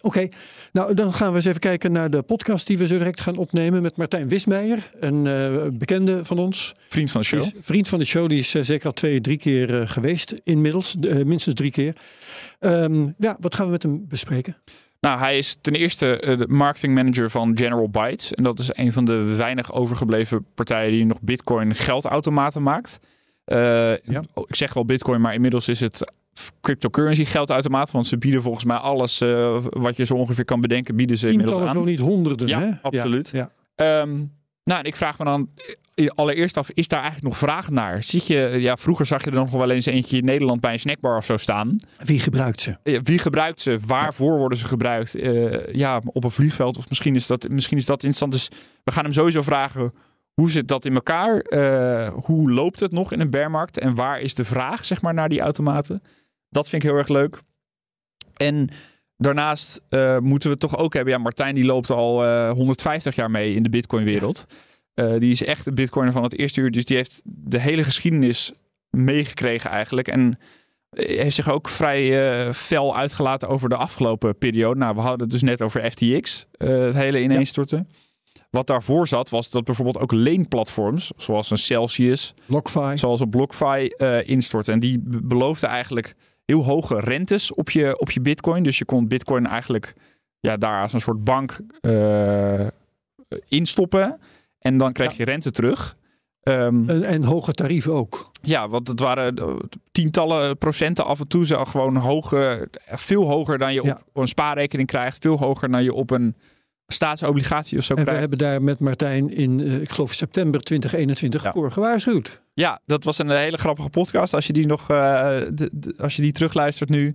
Oké, 0.00 0.28
nou 0.72 0.94
dan 0.94 1.12
gaan 1.12 1.30
we 1.30 1.36
eens 1.36 1.44
even 1.44 1.60
kijken 1.60 1.92
naar 1.92 2.10
de 2.10 2.22
podcast 2.22 2.66
die 2.66 2.78
we 2.78 2.86
zo 2.86 2.98
direct 2.98 3.20
gaan 3.20 3.36
opnemen 3.36 3.82
met 3.82 3.96
Martijn 3.96 4.28
Wismeijer, 4.28 4.90
een 5.00 5.26
eh, 5.26 5.66
bekende 5.72 6.24
van 6.24 6.38
ons. 6.38 6.72
Vriend 6.88 7.10
van 7.10 7.20
de 7.20 7.26
show. 7.26 7.40
Is 7.40 7.52
vriend 7.60 7.88
van 7.88 7.98
de 7.98 8.04
show, 8.04 8.28
die 8.28 8.38
is 8.38 8.54
eh, 8.54 8.62
zeker 8.62 8.86
al 8.86 8.92
twee, 8.92 9.20
drie 9.20 9.38
keer 9.38 9.80
eh, 9.80 9.88
geweest 9.88 10.34
inmiddels, 10.44 10.96
minstens 11.24 11.54
drie 11.54 11.70
keer. 11.70 11.96
Ehm, 12.58 13.08
ja, 13.18 13.36
wat 13.40 13.54
gaan 13.54 13.64
we 13.64 13.70
met 13.70 13.82
hem 13.82 14.04
bespreken? 14.08 14.56
Nou, 15.00 15.18
hij 15.18 15.38
is 15.38 15.56
ten 15.60 15.74
eerste 15.74 16.34
de 16.38 16.46
marketing 16.48 16.94
manager 16.94 17.30
van 17.30 17.58
General 17.58 17.88
Bytes. 17.88 18.32
En 18.32 18.42
dat 18.42 18.58
is 18.58 18.70
een 18.72 18.92
van 18.92 19.04
de 19.04 19.34
weinig 19.36 19.72
overgebleven 19.72 20.46
partijen 20.54 20.92
die 20.92 21.04
nog 21.04 21.20
Bitcoin 21.20 21.74
geldautomaten 21.74 22.62
maakt. 22.62 22.98
Ik 24.34 24.56
zeg 24.56 24.74
wel 24.74 24.84
Bitcoin, 24.84 25.20
maar 25.20 25.34
inmiddels 25.34 25.68
is 25.68 25.80
het 25.80 26.12
cryptocurrency 26.60 27.24
geldautomaat. 27.24 27.90
Want 27.90 28.06
ze 28.06 28.18
bieden 28.18 28.42
volgens 28.42 28.64
mij 28.64 28.76
alles 28.76 29.20
eh, 29.20 29.58
wat 29.62 29.96
je 29.96 30.04
zo 30.04 30.14
ongeveer 30.14 30.44
kan 30.44 30.60
bedenken, 30.60 30.96
bieden 30.96 31.18
ze 31.18 31.30
inmiddels 31.30 31.62
aan. 31.62 31.74
zo 31.74 31.84
niet 31.84 32.00
honderden. 32.00 32.48
Ja, 32.48 32.60
hè? 32.60 32.70
absoluut. 32.82 33.28
Ja, 33.28 33.50
Ehm, 33.74 34.16
nou, 34.64 34.80
en 34.80 34.84
ik 34.84 34.96
vraag 34.96 35.18
me 35.18 35.24
dan 35.24 35.48
allereerst 36.14 36.56
af, 36.56 36.70
is 36.74 36.88
daar 36.88 37.00
eigenlijk 37.00 37.28
nog 37.28 37.38
vraag 37.38 37.70
naar? 37.70 38.02
Zit 38.02 38.26
je, 38.26 38.56
ja, 38.58 38.76
vroeger 38.76 39.06
zag 39.06 39.24
je 39.24 39.30
er 39.30 39.36
nog 39.36 39.50
wel 39.50 39.70
eens 39.70 39.86
eentje 39.86 40.16
in 40.16 40.24
Nederland 40.24 40.60
bij 40.60 40.72
een 40.72 40.78
snackbar 40.78 41.16
of 41.16 41.24
zo 41.24 41.36
staan. 41.36 41.76
Wie 42.04 42.20
gebruikt 42.20 42.60
ze? 42.60 43.00
Wie 43.02 43.18
gebruikt 43.18 43.60
ze? 43.60 43.78
Waarvoor 43.86 44.38
worden 44.38 44.58
ze 44.58 44.64
gebruikt? 44.64 45.14
Eh, 45.14 45.74
ja, 45.74 46.00
op 46.04 46.24
een 46.24 46.30
vliegveld 46.30 46.78
of 46.78 46.88
misschien 46.88 47.14
is 47.14 47.26
dat, 47.26 47.48
misschien 47.48 47.78
is 47.78 47.86
dat 47.86 48.02
interessant. 48.02 48.32
Dus 48.32 48.48
we 48.84 48.92
gaan 48.92 49.04
hem 49.04 49.12
sowieso 49.12 49.42
vragen, 49.42 49.92
hoe 50.34 50.50
zit 50.50 50.68
dat 50.68 50.84
in 50.84 50.94
elkaar? 50.94 51.38
Eh, 51.38 52.12
hoe 52.24 52.52
loopt 52.52 52.80
het 52.80 52.92
nog 52.92 53.12
in 53.12 53.20
een 53.20 53.30
bearmarkt? 53.30 53.78
En 53.78 53.94
waar 53.94 54.20
is 54.20 54.34
de 54.34 54.44
vraag, 54.44 54.84
zeg 54.84 55.02
maar, 55.02 55.14
naar 55.14 55.28
die 55.28 55.40
automaten? 55.40 56.02
Dat 56.52 56.68
vind 56.68 56.82
ik 56.82 56.88
heel 56.88 56.98
erg 56.98 57.08
leuk. 57.08 57.40
En 58.36 58.68
daarnaast 59.16 59.80
eh, 59.88 60.18
moeten 60.18 60.50
we 60.50 60.56
toch 60.56 60.76
ook 60.76 60.94
hebben. 60.94 61.12
Ja, 61.12 61.18
Martijn 61.18 61.54
die 61.54 61.64
loopt 61.64 61.90
al 61.90 62.24
eh, 62.24 62.50
150 62.50 63.14
jaar 63.14 63.30
mee 63.30 63.54
in 63.54 63.62
de 63.62 63.68
Bitcoin-wereld. 63.68 64.46
Eh, 64.94 65.18
die 65.18 65.30
is 65.30 65.44
echt 65.44 65.66
een 65.66 65.74
Bitcoiner 65.74 66.12
van 66.12 66.22
het 66.22 66.38
eerste 66.38 66.60
uur. 66.60 66.70
Dus 66.70 66.84
die 66.84 66.96
heeft 66.96 67.22
de 67.24 67.58
hele 67.58 67.84
geschiedenis 67.84 68.52
meegekregen 68.90 69.70
eigenlijk. 69.70 70.08
En 70.08 70.38
heeft 70.96 71.34
zich 71.34 71.50
ook 71.50 71.68
vrij 71.68 72.30
eh, 72.46 72.52
fel 72.52 72.96
uitgelaten 72.96 73.48
over 73.48 73.68
de 73.68 73.76
afgelopen 73.76 74.38
periode. 74.38 74.78
Nou, 74.78 74.94
we 74.94 75.00
hadden 75.00 75.20
het 75.20 75.30
dus 75.30 75.42
net 75.42 75.62
over 75.62 75.90
FTX, 75.90 76.46
eh, 76.52 76.68
het 76.68 76.94
hele 76.94 77.22
ineenstorten. 77.22 77.88
Wat 78.50 78.66
daarvoor 78.66 79.08
zat, 79.08 79.30
was 79.30 79.50
dat 79.50 79.64
bijvoorbeeld 79.64 79.98
ook 79.98 80.12
leenplatforms, 80.12 81.12
zoals 81.16 81.50
een 81.50 81.56
Celsius, 81.58 82.34
BlockFi. 82.46 82.92
zoals 82.98 83.20
een 83.20 83.28
BlockFi, 83.30 83.86
eh 83.96 84.28
instorten. 84.28 84.72
En 84.72 84.78
die 84.80 84.98
be- 85.00 85.22
beloofden 85.22 85.68
eigenlijk 85.68 86.14
heel 86.44 86.64
hoge 86.64 87.00
rentes 87.00 87.54
op 87.54 87.70
je, 87.70 87.98
op 87.98 88.10
je 88.10 88.20
bitcoin. 88.20 88.62
Dus 88.62 88.78
je 88.78 88.84
kon 88.84 89.08
bitcoin 89.08 89.46
eigenlijk 89.46 89.92
ja, 90.40 90.56
daar 90.56 90.82
als 90.82 90.92
een 90.92 91.00
soort 91.00 91.24
bank 91.24 91.56
eh, 91.80 92.66
instoppen. 93.48 94.20
En 94.58 94.76
dan 94.76 94.92
kreeg 94.92 95.16
je 95.16 95.24
rente 95.24 95.50
terug. 95.50 95.96
Ehm, 96.42 96.88
En, 96.88 97.04
en 97.04 97.24
hoge 97.24 97.52
tarieven 97.52 97.92
ook. 97.92 98.30
ja, 98.42 98.68
want 98.68 98.88
het 98.88 99.00
waren 99.00 99.36
eh, 99.36 99.54
tientallen 99.92 100.58
procenten 100.58 101.04
af 101.06 101.20
en 101.20 101.28
toe. 101.28 101.46
Zo 101.46 101.64
gewoon 101.64 101.96
hoger, 101.96 102.68
veel 102.86 103.24
hoger 103.28 103.58
dan 103.58 103.74
je 103.74 103.82
Ja. 103.84 104.00
op 104.12 104.20
een 104.22 104.28
spaarrekening 104.28 104.88
krijgt. 104.88 105.18
Veel 105.22 105.38
hoger 105.38 105.70
dan 105.70 105.82
je 105.84 105.92
op 105.92 106.10
een 106.10 106.36
staatsobligatie 106.92 107.78
of 107.78 107.84
zo 107.84 107.94
En 107.94 108.04
we 108.04 108.10
hebben 108.10 108.38
daar 108.38 108.62
met 108.62 108.80
Martijn 108.80 109.34
in, 109.34 109.60
eh, 109.60 109.80
ik 109.80 109.90
geloof 109.90 110.12
september 110.12 110.60
2021 110.60 111.42
Ja. 111.42 111.52
voor 111.52 111.70
gewaarschuwd. 111.70 112.42
Ja, 112.54 112.80
dat 112.86 113.04
was 113.04 113.18
een 113.18 113.30
hele 113.30 113.56
grappige 113.56 113.88
podcast. 113.88 114.34
Als 114.34 114.46
je 114.46 114.52
die 114.52 114.66
nog, 114.66 114.80
eh, 114.90 115.38
de- 115.52 115.70
de- 115.72 115.94
als 115.98 116.16
je 116.16 116.22
die 116.22 116.32
terugluistert 116.32 116.90
nu. 116.90 117.14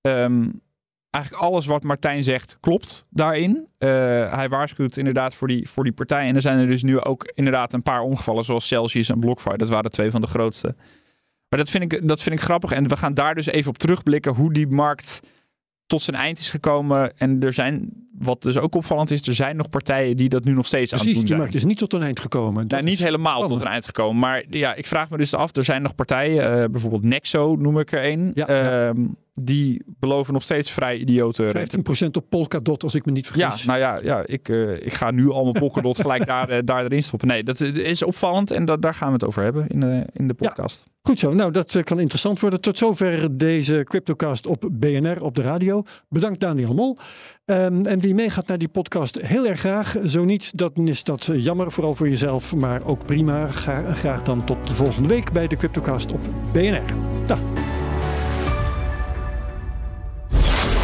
Ehm, 0.00 0.48
eigenlijk 1.10 1.44
alles 1.44 1.66
wat 1.66 1.82
Martijn 1.82 2.22
zegt 2.22 2.56
klopt 2.60 3.06
daarin. 3.10 3.66
Eh, 3.78 3.88
hij 4.34 4.48
waarschuwt 4.48 4.96
inderdaad 4.96 5.34
voor 5.34 5.48
die, 5.48 5.68
voor 5.68 5.84
die 5.84 5.92
partij. 5.92 6.28
En 6.28 6.34
er 6.34 6.40
zijn 6.40 6.58
er 6.58 6.66
dus 6.66 6.82
nu 6.82 7.00
ook 7.00 7.30
inderdaad 7.34 7.72
een 7.72 7.82
paar 7.82 8.00
ongevallen, 8.00 8.44
zoals 8.44 8.66
Celsius 8.66 9.08
en 9.08 9.20
BlockFi. 9.20 9.56
Dat 9.56 9.68
waren 9.68 9.90
twee 9.90 10.10
van 10.10 10.20
de 10.20 10.26
grootste. 10.26 10.74
Maar 11.48 11.58
dat 11.58 11.70
vind 11.70 11.92
ik, 11.92 12.08
dat 12.08 12.22
vind 12.22 12.34
ik 12.34 12.40
grappig. 12.40 12.70
En 12.72 12.88
we 12.88 12.96
gaan 12.96 13.14
daar 13.14 13.34
dus 13.34 13.46
even 13.46 13.70
op 13.70 13.78
terugblikken 13.78 14.34
hoe 14.34 14.52
die 14.52 14.66
markt 14.68 15.20
tot 15.94 16.02
zijn 16.02 16.16
eind 16.16 16.38
is 16.38 16.50
gekomen. 16.50 17.12
En 17.18 17.40
er 17.40 17.52
zijn, 17.52 17.90
wat 18.18 18.42
dus 18.42 18.56
ook 18.58 18.74
opvallend 18.74 19.10
is, 19.10 19.26
er 19.26 19.34
zijn 19.34 19.56
nog 19.56 19.68
partijen 19.68 20.16
die 20.16 20.28
dat 20.28 20.44
nu 20.44 20.52
nog 20.52 20.66
steeds 20.66 20.92
aan 20.92 20.98
het 20.98 21.06
Precies, 21.08 21.12
doen 21.12 21.20
die 21.20 21.28
zijn. 21.28 21.38
markt 21.40 21.54
is 21.54 21.64
niet 21.64 21.78
tot 21.78 21.92
een 21.92 22.02
eind 22.02 22.20
gekomen. 22.20 22.66
Nou, 22.66 22.82
niet 22.82 22.98
helemaal 22.98 23.30
spannend. 23.30 23.52
tot 23.52 23.62
een 23.62 23.72
eind 23.72 23.86
gekomen. 23.86 24.18
Maar 24.20 24.44
ja, 24.50 24.74
ik 24.74 24.86
vraag 24.86 25.10
me 25.10 25.16
dus 25.16 25.34
af. 25.34 25.56
Er 25.56 25.64
zijn 25.64 25.82
nog 25.82 25.94
partijen, 25.94 26.62
eh, 26.62 26.68
bijvoorbeeld 26.70 27.02
Nexo 27.04 27.56
noem 27.58 27.78
ik 27.78 27.92
er 27.92 28.04
een. 28.04 28.30
Ja, 28.34 28.44
ja. 28.48 28.88
ehm, 28.88 29.00
die 29.40 29.82
beloven 29.86 30.32
nog 30.32 30.42
steeds 30.42 30.70
vrij 30.70 30.96
idiote 30.96 31.46
rente. 31.46 32.04
15% 32.06 32.06
op 32.16 32.24
Polkadot, 32.28 32.82
als 32.82 32.94
ik 32.94 33.04
me 33.06 33.12
niet 33.12 33.26
Ja, 33.26 33.32
vergis. 33.32 33.64
nou 33.64 33.78
ja, 33.78 33.98
ja 34.02 34.22
ik, 34.26 34.48
eh, 34.48 34.72
ik 34.72 34.92
ga 34.92 35.10
nu 35.10 35.30
al 35.30 35.42
mijn 35.42 35.54
Polkadot 35.58 36.00
gelijk 36.00 36.26
daar, 36.34 36.48
eh, 36.48 36.58
daar 36.64 36.84
erin 36.84 37.02
stoppen. 37.02 37.28
Nee, 37.28 37.42
dat 37.44 37.60
is 37.60 38.02
opvallend 38.02 38.50
en 38.50 38.64
dat, 38.64 38.82
daar 38.82 38.94
gaan 38.94 39.08
we 39.08 39.14
het 39.14 39.24
over 39.24 39.42
hebben 39.42 39.66
in 39.68 39.80
de, 39.80 40.04
in 40.12 40.26
de 40.28 40.34
Ja. 40.38 40.46
podcast. 40.48 40.86
Goed 41.02 41.18
zo, 41.18 41.32
nou 41.32 41.50
dat 41.50 41.74
eh, 41.74 41.82
kan 41.82 42.00
interessant 42.00 42.40
worden. 42.40 42.60
Tot 42.60 42.78
zover 42.78 43.38
deze 43.38 43.80
Cryptocast 43.84 44.46
op 44.46 44.68
BNR 44.72 45.22
op 45.24 45.34
de 45.34 45.42
radio. 45.42 45.82
Bedankt 46.08 46.40
Daniel 46.40 46.74
Mol. 46.74 46.96
Ehm, 47.44 47.84
en 47.86 48.00
wie 48.00 48.14
meegaat 48.14 48.46
naar 48.46 48.58
die 48.58 48.68
podcast, 48.68 49.20
heel 49.20 49.46
erg 49.46 49.60
graag. 49.60 49.96
Zo 50.04 50.24
niet, 50.24 50.56
dan 50.58 50.70
is 50.74 51.04
dat 51.04 51.30
jammer, 51.34 51.70
vooral 51.72 51.94
voor 51.94 52.08
jezelf, 52.08 52.54
maar 52.54 52.84
ook 52.86 53.06
prima. 53.06 53.48
Ga- 53.48 53.94
graag 53.94 54.22
dan 54.22 54.44
tot 54.44 54.66
de 54.68 54.74
volgende 54.74 55.08
week 55.08 55.32
bij 55.32 55.46
de 55.46 55.56
Cryptocast 55.56 56.12
op 56.12 56.20
BNR. 56.52 56.82
Dag. 57.24 57.63